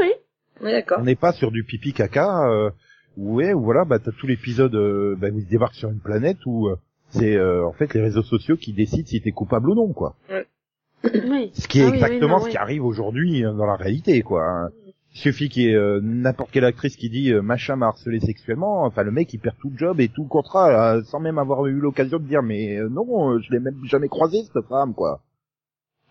[0.61, 0.71] oui.
[0.71, 0.99] D'accord.
[1.01, 2.47] On n'est pas sur du pipi caca.
[2.49, 2.69] Euh,
[3.17, 6.67] ouais, ou voilà, bah t'as tout l'épisode euh, bah, ils débarquent sur une planète où
[6.67, 6.75] euh,
[7.09, 10.15] c'est euh, en fait les réseaux sociaux qui décident si t'es coupable ou non, quoi.
[11.03, 11.51] oui.
[11.53, 12.51] Ce qui est Ah oui, oui, exactement non, ce oui.
[12.51, 14.43] qui arrive aujourd'hui euh, dans la réalité, quoi.
[14.45, 14.69] hein.
[15.13, 18.19] Il suffit qu'il y ait euh, n'importe quelle actrice qui dit euh, machin m'a harcelé
[18.19, 21.21] sexuellement, enfin le mec il perd tout le job et tout le contrat là, sans
[21.21, 24.65] même avoir eu l'occasion de dire mais euh, non, je l'ai même jamais croisé cette
[24.65, 25.21] femme, quoi.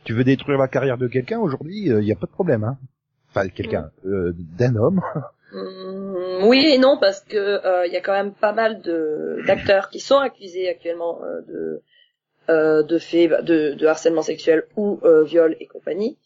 [0.04, 2.78] Tu veux détruire la carrière de quelqu'un aujourd'hui, il y a pas de problème, hein.
[3.30, 5.02] Enfin quelqu'un, euh, d'un homme.
[5.54, 9.38] Hum, oui et non parce que euh, il y a quand même pas mal de
[9.46, 11.82] d'acteurs qui sont accusés actuellement euh, de
[12.50, 16.18] euh, de faits de, de harcèlement sexuel ou euh, viol et compagnie,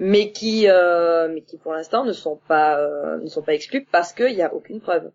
[0.00, 3.86] mais qui euh, mais qui pour l'instant ne sont pas euh, ne sont pas exclus
[3.92, 5.10] parce qu'il y a aucune preuve.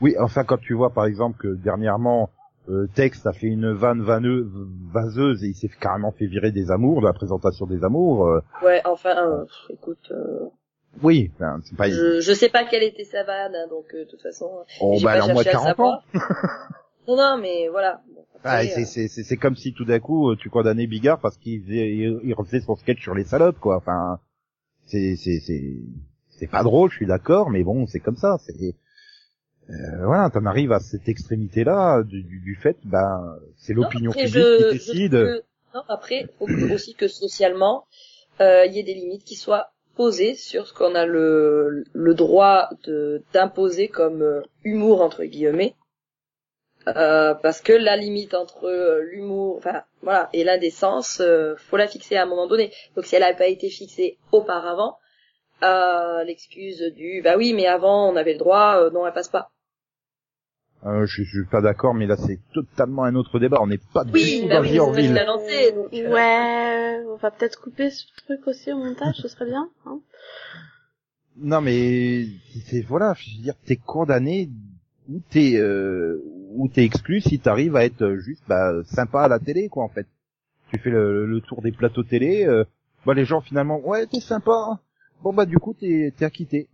[0.00, 2.30] Oui, enfin quand tu vois par exemple que dernièrement
[2.68, 4.50] euh, Tex a fait une vanne vanneuse,
[4.92, 8.26] vaseuse et il s'est carrément fait virer des amours de la présentation des amours.
[8.26, 10.46] euh, Ouais, enfin, euh, écoute, euh,
[11.02, 11.88] oui, ben, c'est pas.
[11.88, 14.94] je, je sais pas quelle était sa vanne, hein, donc euh, de toute façon, Oh,
[14.98, 16.00] j'ai bah, pas elle a moins de cherché à le 40 ans.
[17.08, 18.00] non, non, mais voilà.
[18.14, 21.20] Bon, Ah, euh, c'est c'est c'est comme si tout d'un coup euh, tu condamnais Bigard
[21.20, 23.76] parce qu'il faisait il, il refaisait son sketch sur les salopes quoi.
[23.76, 24.20] Enfin,
[24.86, 25.74] c'est c'est c'est
[26.30, 28.36] c'est pas drôle, je suis d'accord, mais bon, c'est comme ça.
[28.44, 28.74] C'est
[29.70, 34.12] euh, voilà, t'en arrives à cette extrémité là du, du, du fait, ben c'est l'opinion
[34.12, 35.10] publique je- qui je décide.
[35.12, 35.42] trouve que-
[35.74, 37.84] non, après, faut aussi que socialement,
[38.40, 39.72] euh, il y ait des limites qui soient
[40.34, 42.68] sur ce qu'on a le, droit
[43.32, 45.74] d'imposer comme euh, humour entre guillemets.
[46.88, 51.20] Euh, parce que la limite entre euh, l'humour, enfin voilà, et l'indécence,
[51.56, 52.72] faut la fixer à un moment donné.
[52.94, 54.98] Donc si elle n'a pas été fixée auparavant,
[55.62, 59.50] l'excuse du bah oui mais avant on avait le droit, non elle passe pas.
[60.86, 63.58] Euh, je, je suis pas d'accord, mais là c'est totalement un autre débat.
[63.60, 67.30] On n'est pas du Oui, tout bah dans oui, lancé, donc, euh, Ouais, on va
[67.32, 69.68] peut-être couper ce truc aussi au montage, ce serait bien.
[69.84, 69.98] Hein
[71.38, 72.26] Non mais
[72.66, 74.48] c'est voilà, je veux dire, t'es condamné
[75.08, 76.22] ou t'es euh,
[76.54, 79.88] où t'es exclu si t'arrives à être juste bah, sympa à la télé, quoi, en
[79.88, 80.06] fait.
[80.70, 82.64] Tu fais le, le tour des plateaux télé, euh,
[83.04, 84.52] bah les gens finalement, ouais, t'es sympa.
[84.52, 84.78] hein.
[85.22, 86.68] Bon bah du coup t'es t'es acquitté.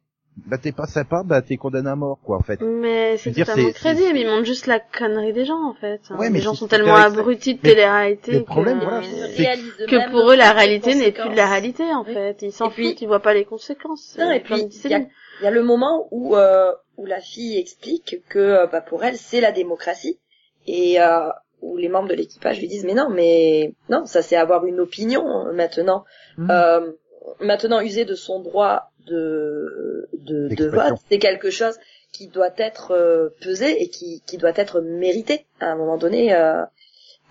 [0.47, 2.61] Bah t'es pas sympa, bah t'es condamné à mort, quoi, en fait.
[2.62, 6.01] Mais c'est totalement crédible, ils montrent juste la connerie des gens en fait.
[6.16, 10.37] Ouais, les gens sont tellement abrutis de télé-réalité le que, problème, voilà, que pour eux
[10.37, 12.14] la réalité n'est plus de la réalité en Oui.
[12.14, 12.43] fait.
[12.43, 14.16] Ils s'en foutent, ils voient pas les conséquences.
[14.18, 17.20] Non, euh, et comme puis, il y a, y le moment où, euh, où la
[17.20, 20.18] fille explique que euh, bah, pour elle, c'est la démocratie.
[20.66, 21.28] Et euh,
[21.61, 24.80] où les membres de l'équipage lui disent, mais non, mais non, ça c'est avoir une
[24.80, 26.05] opinion euh, maintenant.
[26.39, 26.51] Mhm.
[26.51, 26.93] Euh,
[27.41, 31.79] maintenant, user de son droit de, de, de vote, c'est quelque chose
[32.13, 36.35] qui doit être euh, pesé et qui, qui doit être mérité à un moment donné.
[36.35, 36.63] euh,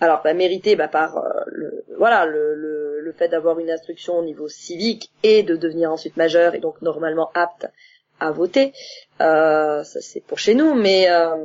[0.00, 4.14] alors, bah, mérité bah, par euh, le, voilà le, le, le fait d'avoir une instruction
[4.18, 7.68] au niveau civique et de devenir ensuite majeur et donc normalement apte
[8.18, 8.72] à voter.
[9.20, 11.36] Euh, ça c'est pour chez nous, mais euh,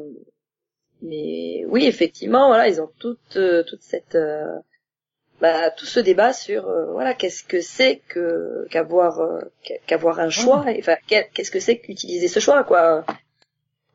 [1.02, 4.58] mais oui effectivement voilà ils ont toute toute cette euh,
[5.42, 10.20] bah, tout ce débat sur euh, voilà qu'est-ce que c'est que qu'avoir euh, qu'a- qu'avoir
[10.20, 13.06] un choix et, enfin qu'est-ce que c'est qu'utiliser ce choix quoi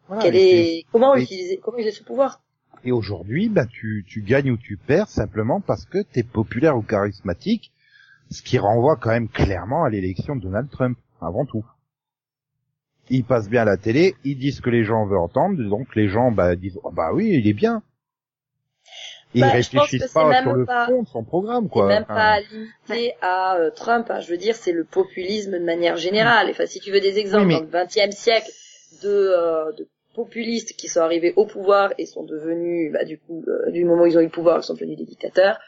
[0.08, 2.40] Voilà, quel et est comment et- utiliser comment utiliser ce pouvoir?
[2.84, 6.82] Et aujourd'hui, bah, tu, tu gagnes ou tu perds simplement parce que t'es populaire ou
[6.82, 7.70] charismatique,
[8.30, 11.64] ce qui renvoie quand même clairement à l'élection de Donald Trump, avant tout.
[13.10, 15.94] Il passe bien à la télé, ils disent ce que les gens veulent entendre, donc
[15.94, 17.82] les gens bah, disent oh, bah oui, il est bien.
[19.40, 21.86] Bah, ils réfléchissent c'est pas sur le pas- fond de son programme, quoi.
[21.88, 24.06] même Enfin, pas limité à euh, Trump.
[24.10, 24.20] hein.
[24.20, 26.48] Je veux dire, c'est le populisme de manière générale.
[26.50, 28.50] Enfin, si tu veux des exemples Oui, mais- dans le XXe siècle
[29.02, 33.42] de, euh, de populistes qui sont arrivés au pouvoir et sont devenus, bah, du coup,
[33.48, 35.58] euh, du moment où ils ont eu le pouvoir, ils sont devenus des dictateurs.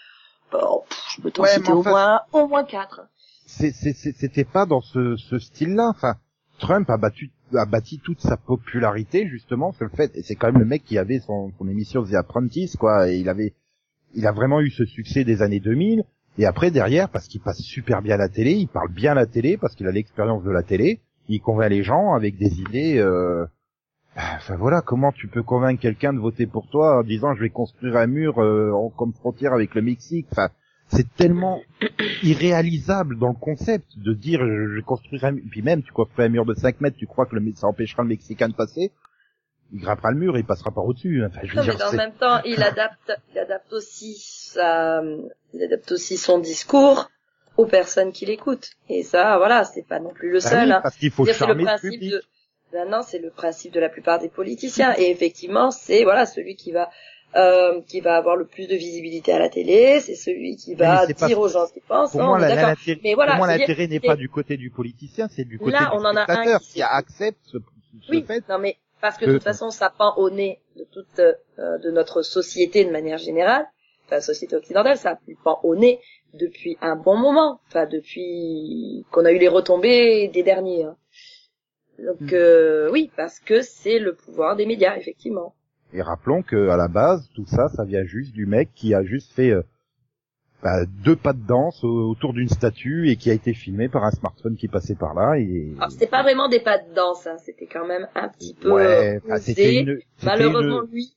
[0.52, 3.00] Bon, pff, je peux t'en Ouais, citer au enfin- moins, au moins quatre.
[3.46, 5.88] c'était pas dans ce, ce style-là.
[5.88, 6.14] Enfin,
[6.58, 10.48] Trump a battu a bâti toute sa popularité justement sur le fait, et c'est quand
[10.48, 13.54] même le mec qui avait son, émission The Apprentice, quoi, et il avait,
[14.14, 16.04] il a vraiment eu ce succès des années 2000.
[16.36, 19.14] Et après derrière, parce qu'il passe super bien à la télé, il parle bien à
[19.14, 22.60] la télé parce qu'il a l'expérience de la télé, il convainc les gens avec des
[22.60, 22.98] idées.
[22.98, 23.46] Euh...
[24.16, 27.50] Enfin voilà, comment tu peux convaincre quelqu'un de voter pour toi en disant je vais
[27.50, 30.26] construire un mur euh, comme frontière avec le Mexique.
[30.30, 30.50] Enfin,
[30.94, 31.60] c'est tellement
[32.22, 34.80] irréalisable dans le concept de dire je,
[35.30, 35.42] mur.
[35.50, 38.02] Puis même tu construis un mur de 5 mètres, tu crois que le, ça empêchera
[38.02, 38.92] le Mexicain de passer
[39.72, 41.24] Il grimpera le mur et il passera par au-dessus.
[41.24, 44.14] Enfin, je veux Non, mais dire, en c'est- même temps, il adapte, il adapte aussi
[44.18, 45.02] sa,
[45.52, 47.10] il adapte aussi son discours
[47.56, 48.70] aux personnes qui l'écoutent.
[48.88, 50.66] Et ça, voilà, c'est pas non plus le Ah seul.
[50.66, 50.80] oui, hein.
[50.82, 52.12] parce qu'il faut charmer le le principe public.
[52.12, 52.22] de
[52.72, 56.72] maintenant c'est le principe de la plupart des politiciens et effectivement c'est voilà celui qui
[56.72, 56.90] va
[57.36, 61.06] euh, qui va avoir le plus de visibilité à la télé c'est celui qui va
[61.06, 64.00] pas- dire aux gens ce qu'ils pensent Pour moi, l'intérêt mais voilà dire, l'intérêt n'est
[64.00, 66.74] pas du côté du politicien, c'est du côté Là, du on en a un qui
[66.74, 67.58] qui accepte ce,
[68.02, 68.42] ce oui fait.
[68.48, 71.90] non mais parce que de toute façon ça pend au nez de toute euh, de
[71.90, 73.66] notre société de manière générale
[74.06, 76.00] enfin société occidentale ça pend au nez
[76.34, 80.96] depuis un bon moment enfin depuis qu'on a eu les retombées des derniers hein.
[81.98, 82.28] donc Hmm.
[82.32, 85.54] euh, oui parce que c'est le pouvoir des médias effectivement
[85.94, 89.04] Et rappelons que à la base, tout ça, ça vient juste du mec qui a
[89.04, 89.62] juste fait euh,
[90.62, 94.02] bah, deux pas de danse au- autour d'une statue et qui a été filmé par
[94.04, 95.38] un smartphone qui passait par là.
[95.38, 98.54] Et Alors, c'était pas vraiment des pas de danse, hein, c'était quand même un petit
[98.54, 99.80] peu ouais, euh, osé.
[99.80, 99.98] une.
[100.22, 101.14] Malheureusement, une- lui,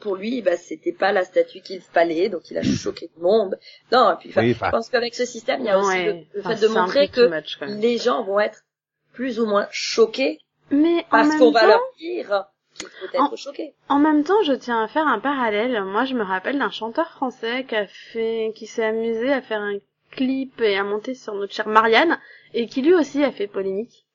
[0.00, 3.58] pour lui, bah, c'était pas la statue qu'il fallait, donc il a choqué le monde.
[3.90, 6.26] Non, et puis, Oui, je pense qu'avec ce système, il y a aussi Ouais.
[6.34, 7.28] le, fait de montrer que
[7.80, 8.62] les gens vont être
[9.14, 10.38] plus ou moins choqués
[10.70, 12.44] Mais en parce qu'on va temps, leur dire
[13.14, 13.74] être En- choqué.
[13.88, 15.82] En même temps, je tiens à faire un parallèle.
[15.84, 19.60] Moi, je me rappelle d'un chanteur français qui a fait, qui s'est amusé à faire
[19.60, 19.78] un
[20.10, 22.18] clip et à monter sur notre chère Marianne,
[22.54, 24.06] et qui lui aussi a fait polémique.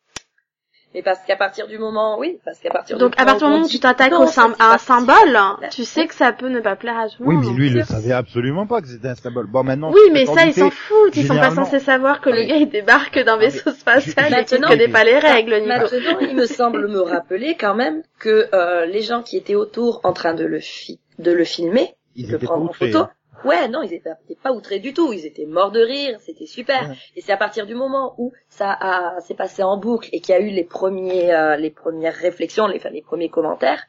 [0.97, 3.53] Mais parce qu'à partir du moment, oui, parce qu'à partir Donc, du à partir du
[3.53, 5.69] moment où tu t'attaques à un symbole, possible.
[5.71, 7.43] tu sais que ça peut ne pas plaire à tout le Oui, monde.
[7.43, 9.45] mais donc lui, il le savait absolument pas que c'était un symbole.
[9.45, 9.91] Bon, maintenant.
[9.91, 11.15] Oui, mais ça, ils s'en foutent.
[11.15, 14.33] Ils sont pas censés savoir que le mais- gars, il débarque d'un mais- vaisseau spatial
[14.39, 15.67] et qu'il connaît pas les règles, Nico.
[15.67, 20.01] Maintenant, il me semble me rappeler quand même que euh, les gens qui étaient autour
[20.03, 23.09] en train de le, fi- de le filmer, Ils de prendre en photo, hein.
[23.45, 24.11] Ouais, non, ils étaient
[24.41, 25.13] pas outrés du tout.
[25.13, 26.89] Ils étaient morts de rire, c'était super.
[26.89, 26.95] Ouais.
[27.15, 30.33] Et c'est à partir du moment où ça a s'est passé en boucle et qu'il
[30.33, 33.83] y a eu les premiers, euh, les premières réflexions, les, enfin, les premiers commentaires,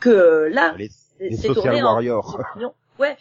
[0.00, 0.74] que là,
[1.36, 1.96] c'est tourné en
[2.52, 2.74] opinion.
[2.98, 3.16] Ouais,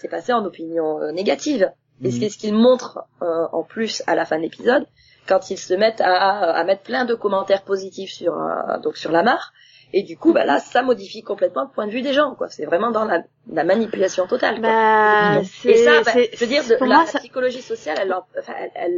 [0.00, 1.70] c'est passé en opinion euh, négative.
[2.02, 2.12] Et Mhm.
[2.12, 4.84] c'est ce qu'ils montrent euh, en plus à la fin de l'épisode,
[5.28, 9.12] quand ils se mettent à, à mettre plein de commentaires positifs sur euh, donc sur
[9.12, 9.52] la mare.
[9.96, 12.48] Et du coup, bah là, ça modifie complètement le point de vue des gens, quoi.
[12.48, 13.22] C'est vraiment dans la,
[13.52, 14.60] la manipulation totale.
[14.60, 14.68] quoi.
[14.68, 17.98] Bah, Et c'est, ça, bah, c'est- je veux dire, de, la, moi, la psychologie sociale,
[18.02, 18.54] elle, enfin,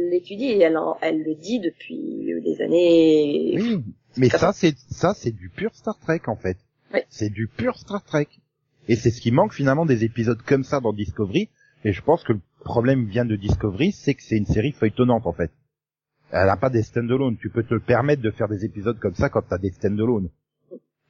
[0.09, 3.53] l'étudie et elle, en- elle le dit depuis des années.
[3.61, 3.83] Oui,
[4.17, 6.57] mais ça, c'est ça, c'est du pur Star Trek en fait.
[6.93, 7.01] Oui.
[7.09, 8.27] C'est du pur Star Trek.
[8.87, 11.49] Et c'est ce qui manque finalement des épisodes comme ça dans Discovery.
[11.83, 15.27] Et je pense que le problème vient de Discovery, c'est que c'est une série feuilletonnante
[15.27, 15.51] en fait.
[16.31, 17.37] Elle n'a pas des stand-alone.
[17.37, 20.29] Tu peux te permettre de faire des épisodes comme ça quand t'as des stand-alone.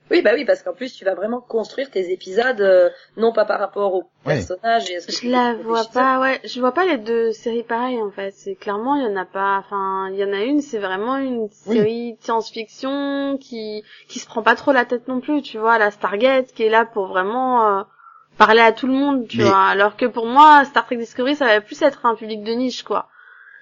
[0.09, 3.43] Oui, bah oui, parce qu'en plus, tu vas vraiment construire tes épisodes, euh, non pas
[3.45, 4.35] par rapport aux Ouais.
[4.35, 6.97] personnages et à ce que Je tu la vois pas, ouais, je vois pas les
[6.97, 8.31] deux séries pareilles en fait.
[8.31, 9.57] C'est clairement il y en a pas.
[9.57, 14.27] Enfin, il y en a une, c'est vraiment une série de science-fiction qui qui se
[14.27, 17.07] prend pas trop la tête non plus, tu vois, la Stargate qui est là pour
[17.07, 17.83] vraiment euh,
[18.37, 19.65] parler à tout le monde, tu Mais- vois.
[19.65, 22.83] Alors que pour moi, Star Trek Discovery, ça va plus être un public de niche,
[22.83, 23.07] quoi.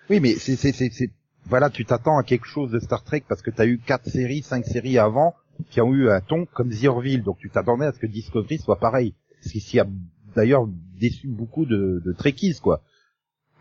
[0.09, 1.09] Oui, mais c'est, c'est, c'est, c'est-
[1.47, 4.41] voilà, tu t'attends à quelque chose de Star Trek parce que t'as eu quatre séries,
[4.41, 5.35] cinq séries avant
[5.69, 8.57] qui ont eu un ton comme The Orville, donc tu t'attendais à ce que Discovery
[8.59, 9.13] soit pareil.
[9.41, 9.85] Ce qui a
[10.35, 10.65] d'ailleurs
[10.99, 12.81] déçu beaucoup de, de Trekkies, quoi.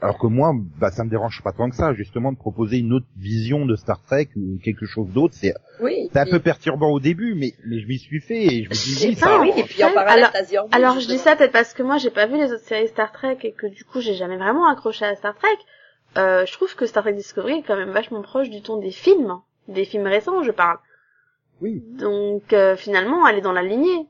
[0.01, 2.93] Alors que moi, bah, ça me dérange pas tant que ça, justement, de proposer une
[2.93, 5.35] autre vision de Star Trek ou quelque chose d'autre.
[5.35, 6.11] C'est, Oui.
[6.13, 8.75] c'est un peu perturbant au début, mais, mais je m'y suis fait et je me
[8.75, 11.73] Et oui, ça, oui, et puis en parallèle, alors- Alors je dis ça peut-être parce
[11.73, 14.15] que moi j'ai pas vu les autres séries Star Trek et que du coup j'ai
[14.15, 15.57] jamais vraiment accroché à Star Trek.
[16.19, 18.91] Euh, je trouve que Star Trek Discovery est quand même vachement proche du ton des
[18.91, 19.33] films,
[19.69, 20.79] des films récents, je parle.
[21.65, 21.83] Oui.
[21.99, 24.07] Donc euh, finalement, elle est dans la lignée.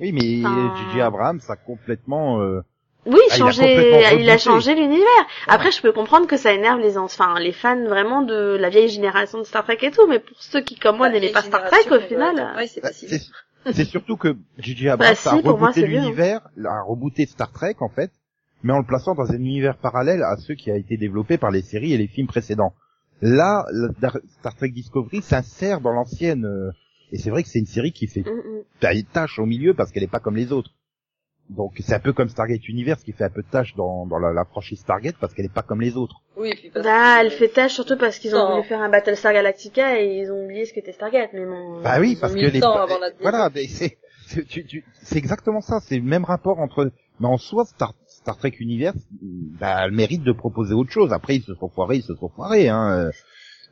[0.00, 1.00] oui, mais Enfin- J.J.
[1.02, 2.62] Abrams a complètement, euh,
[3.06, 5.26] Oui, Ah, il a changé, complètement il a changé l'univers.
[5.46, 8.88] Après, je peux comprendre que ça énerve les, enfin, les fans vraiment de la vieille
[8.88, 11.64] génération de Star Trek et tout, mais pour ceux qui, comme moi, n'aimaient pas Star
[11.70, 14.88] Trek, au final, ouais, ouais, c'est Bah, c'est surtout que J.J.
[14.88, 18.10] Abrams Bah, si, a rebooté l'univers, a rebooté Star Trek en fait,
[18.62, 21.50] mais en le plaçant dans un univers parallèle à ceux qui a été développé par
[21.50, 22.74] les séries et les films précédents.
[23.22, 26.70] Là, la- Dar- Star Trek Discovery s'insère dans l'ancienne, euh,
[27.12, 28.92] et c'est vrai que c'est une série qui fait Mm, mm.
[28.94, 30.70] une tâche au milieu parce qu'elle est pas comme les autres.
[31.50, 34.18] Donc c'est un peu comme Stargate Universe qui fait un peu de tâche dans, dans
[34.20, 36.22] la, la franchise Stargate parce qu'elle est pas comme les autres.
[36.36, 38.54] Oui, puis parce Bah, que- elle fait tâche surtout parce qu'ils ont Non.
[38.56, 41.82] voulu faire un Battlestar Galactica et ils ont oublié ce qu'était Stargate, mais bon.
[41.82, 42.60] Bah oui, ils ont parce mis que les
[43.20, 47.26] voilà, mais c'est c'est tu- tu- c'est exactement ça, c'est le même rapport entre mais
[47.26, 51.12] en soi Star, Star Trek Universe bah elle mérite de proposer autre chose.
[51.12, 53.10] Après ils se sont foirés, ils se sont foirés hein.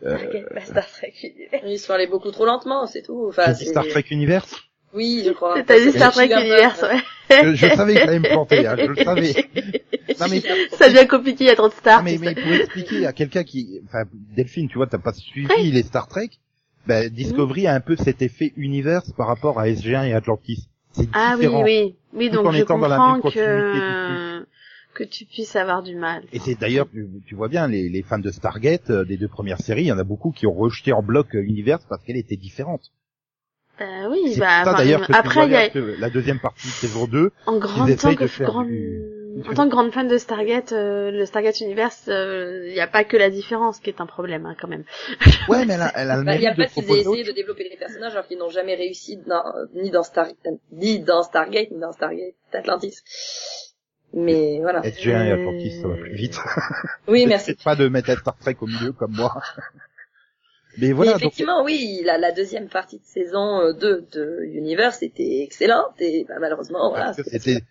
[0.04, 1.60] Euh, Stargate, pas Star Trek Univers.
[1.66, 3.26] Ils sont allés beaucoup trop lentement, c'est tout.
[3.28, 4.54] Enfin, c'est- Star Trek Universe.
[4.94, 5.60] Oui, je crois.
[5.64, 7.42] T'as dit C'est Star Trek Universe, ouais.
[7.44, 9.34] Je, je savais qu'il allait me planter, hein, je le savais.
[10.20, 10.40] Non mais
[10.72, 11.98] Ça devient compliqué, il y a trop de stars.
[11.98, 15.70] Non, mais, mais pour expliquer à quelqu'un qui, enfin, Delphine, tu vois, t'as pas suivi
[15.70, 16.30] les Star Trek,
[16.86, 20.68] ben, Discovery a un peu cet effet univers par rapport à SG1 et Atlantis.
[20.92, 21.64] C'est Ah oui, différent.
[21.64, 21.96] oui.
[22.14, 24.44] Oui, Tout donc je comprends que,
[24.94, 26.24] que tu puisses avoir du mal.
[26.32, 29.28] Et c'est d'ailleurs, tu, tu vois bien, les, les fans de Stargate, euh, des deux
[29.28, 32.02] premières séries, il y en a beaucoup qui ont rejeté en bloc euh, l'univers parce
[32.04, 32.92] qu'elle était différente.
[33.78, 35.70] Bah oui, bah, ça enfin, d'ailleurs que tu après, vois y a,
[36.00, 39.02] la deuxième partie de saison 2, en grande, essayent tant que de faire du-
[39.46, 42.86] en tant que grande fan de Stargate, euh, le Stargate Universe, euh, il n'y a
[42.86, 44.84] pas que la différence qui est un problème, hein, quand même.
[45.48, 47.00] ouais, mais elle a, elle a le Bah, il y a de pas qu'ils aient
[47.00, 50.28] essayé de développer les personnages alors qu'ils n'ont jamais réussi dans, ni dans Star,
[50.72, 53.02] ni dans Stargate, ni dans Stargate Atlantis.
[54.12, 54.80] Mais voilà.
[54.80, 56.38] SG1 et Atlantis, ça va plus vite.
[57.06, 57.46] Oui, merci.
[57.46, 59.42] C'est pas de mettre un Star Trek au milieu comme moi.
[60.78, 64.44] Mais Mais voilà, donc, effectivement, oui, la, la deuxième partie de saison euh, 2 de
[64.52, 67.12] Universe était excellente et bah, malheureusement, voilà.
[67.14, 67.62] c'était,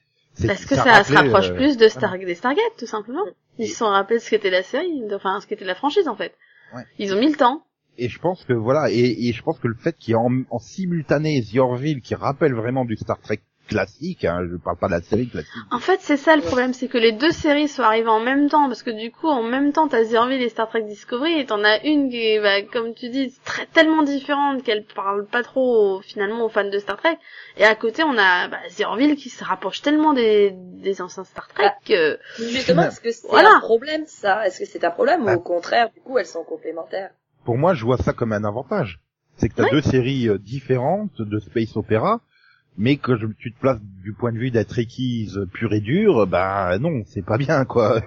[0.45, 1.89] Parce que ça ça, se rapproche euh, plus de voilà.
[1.89, 3.23] Star, des Stargate, tout simplement.
[3.57, 6.35] Ils se sont rappelés ce qu'était la série, enfin, ce qu'était la franchise, en fait.
[6.75, 6.83] Ouais.
[6.99, 7.63] Ils ont mis le temps.
[7.97, 10.19] Et je pense que voilà, et, et je pense que le fait qu'il y ait
[10.19, 14.77] en, en simultané The Orville qui rappelle vraiment du Star Trek classique, hein, je parle
[14.77, 15.51] pas de la série classique.
[15.71, 18.49] En fait, c'est ça le problème, c'est que les deux séries sont arrivées en même
[18.49, 21.39] temps, parce que du coup, en même temps, t'as The Orville et Star Trek Discovery,
[21.39, 25.25] et t'en as une qui est, bah, comme tu dis, très, tellement différente qu'elle parle
[25.25, 27.17] pas trop, finalement, aux fans de Star Trek.
[27.57, 31.23] Et à côté, on a, bah, The Orville qui se rapproche tellement des, des anciens
[31.25, 32.17] Star Trek que...
[32.39, 33.55] Justement, est-ce que c'est Voilà.
[33.57, 34.47] un problème ça?
[34.47, 35.33] Est-ce que c'est un problème Bah.
[35.35, 37.11] ou au contraire, du coup, elles sont complémentaires?
[37.45, 38.99] Pour moi, je vois ça comme un avantage.
[39.37, 42.21] C'est que tu as deux séries euh, différentes de space opéra,
[42.77, 46.27] mais que je, tu te places du point de vue d'un Trekkies pur et dur,
[46.27, 48.01] bah non, c'est pas bien quoi.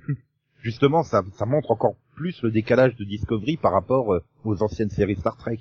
[0.62, 4.90] Justement, ça, ça montre encore plus le décalage de Discovery par rapport euh, aux anciennes
[4.90, 5.58] séries Star Trek.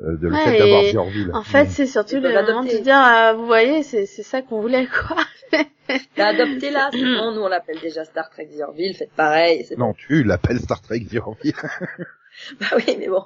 [0.00, 0.82] Euh, de le Ouais, fait d'avoir.
[1.34, 1.68] En fait, Mm.
[1.70, 5.16] c'est surtout le moment de dire, euh, vous voyez, c'est, c'est ça qu'on voulait, quoi.
[6.18, 9.74] Bah, Adoptez-la, c'est bon, nous on l'appelle déjà Star Trek The Orville, faites pareil, c'est
[9.74, 9.86] bon.
[9.86, 11.54] Non, tu l'appelles Star Trek The Orville.
[12.60, 13.24] Bah oui, mais bon.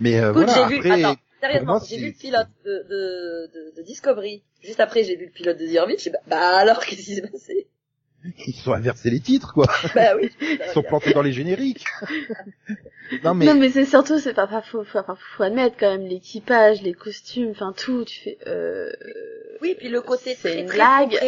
[0.00, 3.50] Mais euh, Écoute, voilà, j'ai vu, après, attends, sérieusement, j'ai vu le pilote de, de,
[3.54, 4.42] de, de Discovery.
[4.62, 7.14] Juste après, j'ai vu le pilote de The j'ai dit, bah, bah alors, qu'est-ce qui
[7.14, 7.68] s'est passé?
[8.46, 9.66] Ils sont inversés les titres quoi.
[9.94, 10.30] Bah oui.
[10.40, 11.84] Ils sont plantés dans les génériques.
[13.22, 15.90] non mais Non, mais c'est surtout, c'est pas, pas faux, faut, faut, faut admettre quand
[15.90, 18.90] même l'équipage, les costumes, enfin tout, tu fais, euh,
[19.60, 21.18] Oui, puis le côté C'est très, une blague.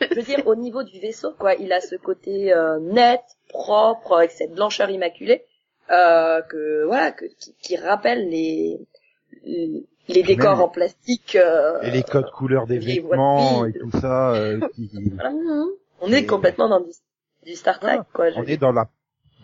[0.00, 4.16] Je veux dire, au niveau du vaisseau, quoi, il a ce côté euh, net, propre,
[4.16, 5.44] avec cette blancheur immaculée,
[5.90, 8.80] euh, que voilà, que, qui, qui rappelle les,
[9.44, 11.36] les- décors même- en plastique.
[11.36, 14.32] euh, Et les codes couleurs des vêtements et tout ça.
[14.34, 15.32] euh, qui- voilà.
[16.00, 16.90] On est Et- complètement dans du,
[17.44, 18.30] du Star Trek, quoi.
[18.30, 18.88] je- on est dans la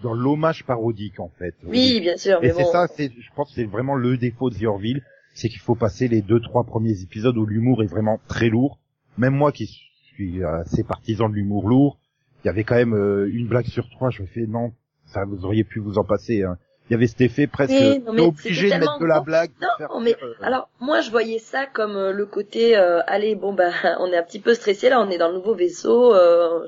[0.03, 1.55] dans l'hommage parodique en fait.
[1.65, 2.71] Oui, bien sûr, Et c'est bon.
[2.73, 5.77] ça, c'est, je pense que c'est vraiment le défaut de The Orville, c'est qu'il faut
[5.77, 8.79] passer les deux, trois premiers épisodes où l'humour est vraiment très lourd.
[9.17, 11.99] Même moi qui suis assez partisan de l'humour lourd,
[12.43, 14.73] il y avait quand même euh, une blague sur trois, je me fais non,
[15.07, 16.43] ça vous auriez pu vous en passer.
[16.43, 16.59] Hein.
[16.89, 19.51] Il y avait cet effet presque Oui, non, mais obligé de mettre de la blague.
[19.61, 23.35] Non, faire mais euh, alors moi je voyais ça comme euh, le côté euh, allez
[23.35, 23.71] bon bah
[24.01, 26.15] on est un petit peu stressé là, on est dans le nouveau vaisseau.
[26.15, 26.67] Euh...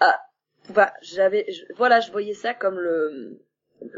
[0.00, 0.18] Ah,
[0.74, 1.46] bah, j'avais
[1.76, 3.38] voilà, je voyais ça comme le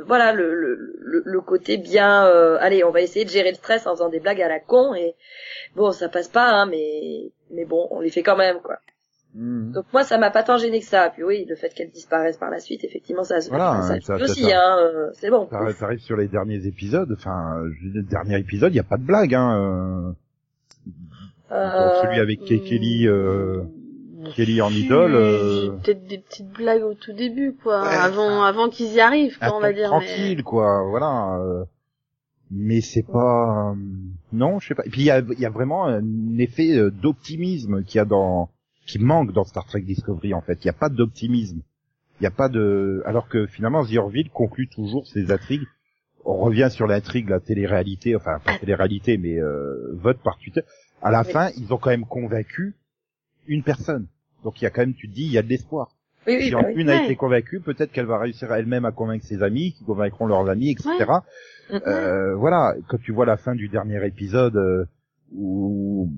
[0.04, 3.56] voilà le le, le, le côté bien euh, allez, on va essayer de gérer le
[3.56, 5.14] stress en faisant des blagues à la con et
[5.74, 8.78] bon, ça passe pas hein, mais mais bon, on les fait quand même quoi.
[9.34, 9.72] Hmm.
[9.72, 11.10] Donc moi ça m'a pas tant gêné que ça.
[11.12, 14.42] Puis oui, le fait qu'elle disparaisse par la suite, effectivement ça Voilà, ça, ça- aussi
[14.42, 15.48] ça- hein, euh, c'est bon.
[15.50, 18.96] Ça, ça arrive sur les derniers épisodes, enfin, le dernier épisode, il n'y a pas
[18.96, 20.14] de blague, hein.
[21.50, 23.62] euh, dans celui avec Kelly, euh,
[24.34, 28.68] Kelly en idole, euh, Peut-être des petites blagues au tout début, quoi, Ouais, avant, avant
[28.68, 29.88] qu'ils y arrivent, quoi, un on va dire.
[29.88, 31.38] tranquille, quoi, voilà.
[31.40, 31.64] euh,
[32.50, 33.74] mais c'est pas, euh,
[34.32, 34.84] non, je sais pas.
[34.86, 36.02] Et puis il y a, y a vraiment un
[36.38, 38.48] effet euh, d'optimisme qu'il y a dans,
[38.86, 40.62] qui manque dans Star Trek Discovery en fait.
[40.64, 41.60] Il n'y a pas d'optimisme.
[42.20, 45.66] Il n'y a pas de, alors que finalement The Orville conclut toujours ses intrigues.
[46.24, 50.62] On revient sur l'intrigue, la télé-réalité, enfin pas télé-réalité, mais euh, vote par Twitter.
[51.02, 51.32] À la Oui.
[51.32, 52.74] fin, ils ont quand même convaincu
[53.46, 54.06] une personne.
[54.42, 55.96] Donc il y a quand même, tu te dis, il y a de l'espoir.
[56.26, 59.26] Oui, oui, si bah une a été convaincue, peut-être qu'elle va réussir elle-même à convaincre
[59.26, 61.04] ses amis, qui convaincront leurs amis, etc.
[61.70, 64.86] Euh, voilà, quand tu vois la fin du dernier épisode, euh,
[65.34, 66.10] où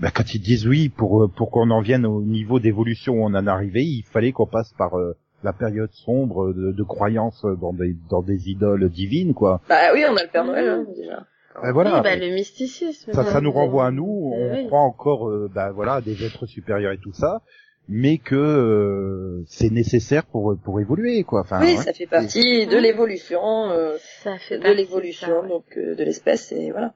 [0.00, 3.22] bah, quand ils disent oui, pour euh, pour qu'on en vienne au niveau d'évolution où
[3.24, 6.82] on en est arrivé, il fallait qu'on passe par euh, la période sombre de, de
[6.82, 9.60] croyance dans des dans des idoles divines, quoi.
[9.68, 11.24] Bah oui, on a le Père Noël hein, déjà.
[11.62, 11.96] Ben voilà.
[11.96, 13.12] Oui, bah, le mysticisme.
[13.12, 14.32] ça, ça nous Euh, renvoie à nous.
[14.34, 14.66] On oui.
[14.66, 17.42] croit encore, euh, bah voilà, à des êtres supérieurs et tout ça,
[17.88, 21.42] mais que euh, c'est nécessaire pour pour évoluer, quoi.
[21.42, 21.82] Enfin, oui, ouais.
[21.82, 25.48] ça fait partie de l'évolution, euh, Ça fait de l'évolution ouais.
[25.48, 26.94] donc euh, de l'espèce et voilà.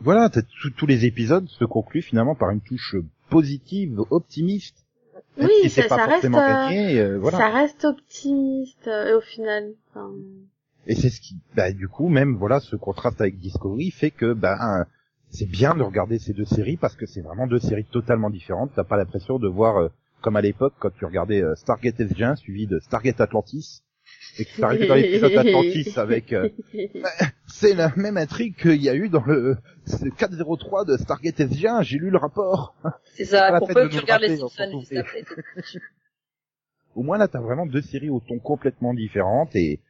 [0.00, 0.30] Voilà,
[0.76, 2.96] tous les épisodes se concluent finalement par une touche
[3.30, 4.84] positive, optimiste.
[5.40, 7.38] Oui, si c'est ça, pas ça reste, forcément euh, gagné, euh, voilà.
[7.38, 9.72] ça reste optimiste, euh, au final.
[9.90, 10.10] Enfin,
[10.86, 14.32] Et c'est ce qui, bah, du coup, même, voilà, ce contraste avec Discovery fait que,
[14.32, 14.86] bah,
[15.30, 18.70] c'est bien de regarder ces deux séries parce que c'est vraiment deux séries totalement différentes.
[18.74, 19.88] T'as pas l'impression de voir, euh,
[20.22, 23.82] comme à l'époque, quand tu regardais Stargate SG1 suivi de Stargate Atlantis,
[24.38, 26.48] et que tu arrivé dans l'épisode Atlantis avec, euh,
[27.46, 31.82] c'est la même intrigue qu'il y a eu dans le c'est 403 de Stargate SG1,
[31.82, 32.74] j'ai lu le rapport.
[33.14, 35.24] C'est ça, pour peu que tu regardes les Simpsons juste après.
[36.94, 39.80] Au moins là, t'as vraiment deux séries au ton complètement différentes et,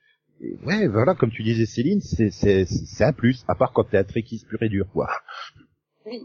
[0.41, 3.85] et ouais, voilà, comme tu disais Céline, c'est c'est c'est un plus, à part quand
[3.85, 5.09] t'es un trekkies pur et dur, quoi.
[6.07, 6.23] Oui.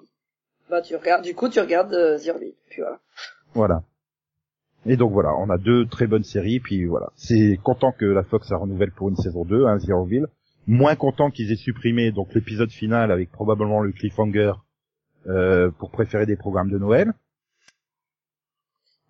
[0.69, 2.81] Bah tu regardes, du coup tu regardes euh, The Orville, puis
[3.53, 3.83] voilà.
[4.85, 7.11] Et donc voilà, on a deux très bonnes séries, puis voilà.
[7.15, 10.27] C'est content que la Fox a renouvelle pour une saison 2, hein, The Orville.
[10.67, 14.53] Moins content qu'ils aient supprimé donc l'épisode final avec probablement le cliffhanger
[15.27, 17.13] euh, pour préférer des programmes de Noël.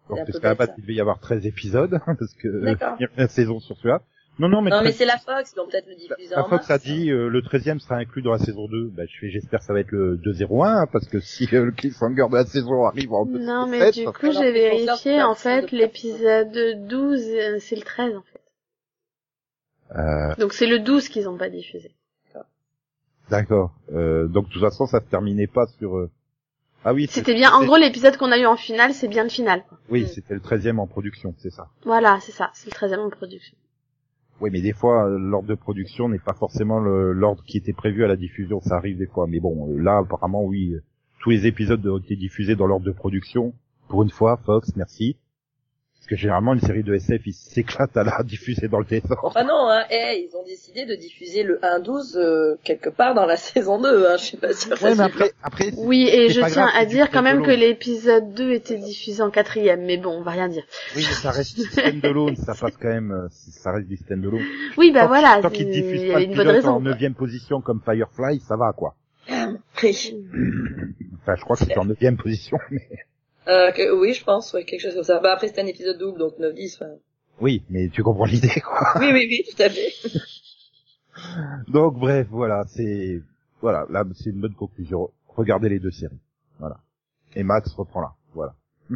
[0.09, 0.73] Donc C'est un peu parce qu'à la bête, base ça.
[0.77, 2.95] il devait y avoir 13 épisodes, parce que D'accord.
[2.99, 4.01] il y a une saison sur celui-là.
[4.39, 6.49] Non, non, mais, non mais 13 c'est la Fox, donc peut-être le diffuser la en
[6.49, 6.71] Fox mars.
[6.71, 8.87] a dit euh, le 13e sera inclus dans la saison 2.
[8.89, 11.65] Bah, je fais, j'espère que ça va être le 2-01, hein, parce que si euh,
[11.65, 15.35] le cliffhanger de la saison arrive en non, 2017, mais du coup, j'ai vérifié, en
[15.35, 19.99] fait, de- l'épisode 12, euh, c'est le 13, en fait.
[19.99, 21.91] Euh, Donc c'est le 12 qu'ils ont pas diffusé.
[23.29, 23.71] D'accord.
[23.93, 25.95] Euh, donc de toute façon, ça se terminait pas sur.
[25.97, 26.09] euh,
[26.83, 27.07] Ah oui.
[27.09, 29.63] C'était bien, en gros, l'épisode qu'on a eu en finale, c'est bien le final.
[29.89, 30.07] Oui, Mm.
[30.07, 31.69] c'était le 13e en production, c'est ça.
[31.85, 33.55] Voilà, c'est ça, c'est le 13e en production.
[34.41, 38.03] Oui, mais des fois, euh, l'ordre de production n'est pas forcément l'ordre qui était prévu
[38.03, 38.59] à la diffusion.
[38.61, 40.83] Ça arrive des fois, mais bon, euh, là, apparemment, oui, euh,
[41.21, 43.53] tous les épisodes ont été diffusés dans l'ordre de production.
[43.87, 45.17] Pour une fois, Fox, merci.
[46.03, 49.23] Parce que généralement, une série de SF, ils s'éclatent à la diffuser dans le désordre.
[49.23, 53.25] Enfin non, hein, eh, ils ont décidé de diffuser le 1-12 euh, quelque part dans
[53.25, 54.49] la saison 2, hein, je suis pas
[54.81, 55.71] Ouais, mais après, après.
[55.77, 59.31] Oui, et je tiens grave, à dire quand même que l'épisode 2 était diffusé en
[59.31, 60.63] quatrième, mais bon, on va rien dire.
[60.93, 64.43] Oui, mais ça reste du stand-alone, ça passe quand même, euh, ça reste du stand-alone.
[64.77, 66.71] Oui, bah Tant- voilà, Tant qu'ils il diffusent y pas une bonne raison.
[66.71, 68.95] en neuvième position comme Firefly, ça va, quoi.
[69.29, 70.17] Oui.
[71.21, 72.89] Enfin, je crois que c'est en neuvième position, mais...
[73.47, 75.19] Euh, que- oui, je pense, ouais, quelque chose comme ça.
[75.19, 76.75] Bah après c'était un épisode double, donc 9-10.
[76.75, 76.91] Enfin...
[77.41, 78.79] Oui, mais tu comprends l'idée, quoi.
[78.99, 79.91] Oui, oui, oui, tout à fait.
[81.67, 83.21] Donc, bref, voilà, c'est...
[83.61, 85.11] Voilà, là, c'est une bonne conclusion.
[85.27, 86.19] Regardez les deux séries.
[86.59, 86.77] Voilà.
[87.35, 88.13] Et Max reprend là.
[88.33, 88.55] Voilà.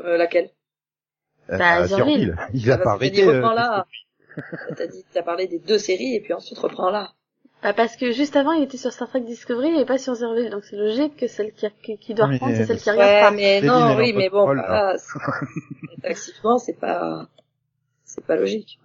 [0.00, 0.50] Euh, laquelle?
[1.50, 2.34] Euh, Bah, Zerville.
[2.34, 2.36] Zerville.
[2.54, 3.24] Il a Ah, pas arrêté.
[3.28, 3.48] euh.
[4.76, 7.12] T'as dit, t'as parlé des deux séries et puis ensuite reprends là.
[7.62, 10.50] Bah parce que juste avant, il était sur Star Trek Discovery et pas sur Zerville,
[10.50, 13.10] donc c'est logique que celle qui, qui, qui doit reprendre, c'est celle qui euh, regarde
[13.12, 13.30] Ouais, pas.
[13.30, 14.96] mais non, oui, mais bon, pas, voilà, là.
[16.58, 17.28] c'est- pas,
[18.04, 18.80] c'est pas logique.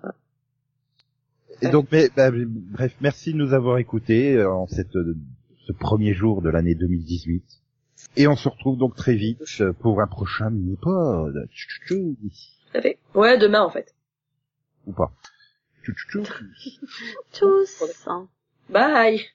[1.64, 5.16] Et donc, mais, bah, bref, merci de nous avoir écoutés euh, en cette, euh,
[5.66, 7.44] ce premier jour de l'année 2018.
[8.16, 11.34] Et on se retrouve donc très vite euh, pour un prochain mini-pod.
[11.52, 12.18] Tchou, tchou, tchou.
[12.72, 13.00] Tout à fait.
[13.16, 13.96] Ouais, demain, en fait.
[14.86, 15.12] Ou pas.
[15.84, 16.34] Tchou, tchou, tchou.
[17.34, 17.84] Tous.
[18.70, 19.26] Bye!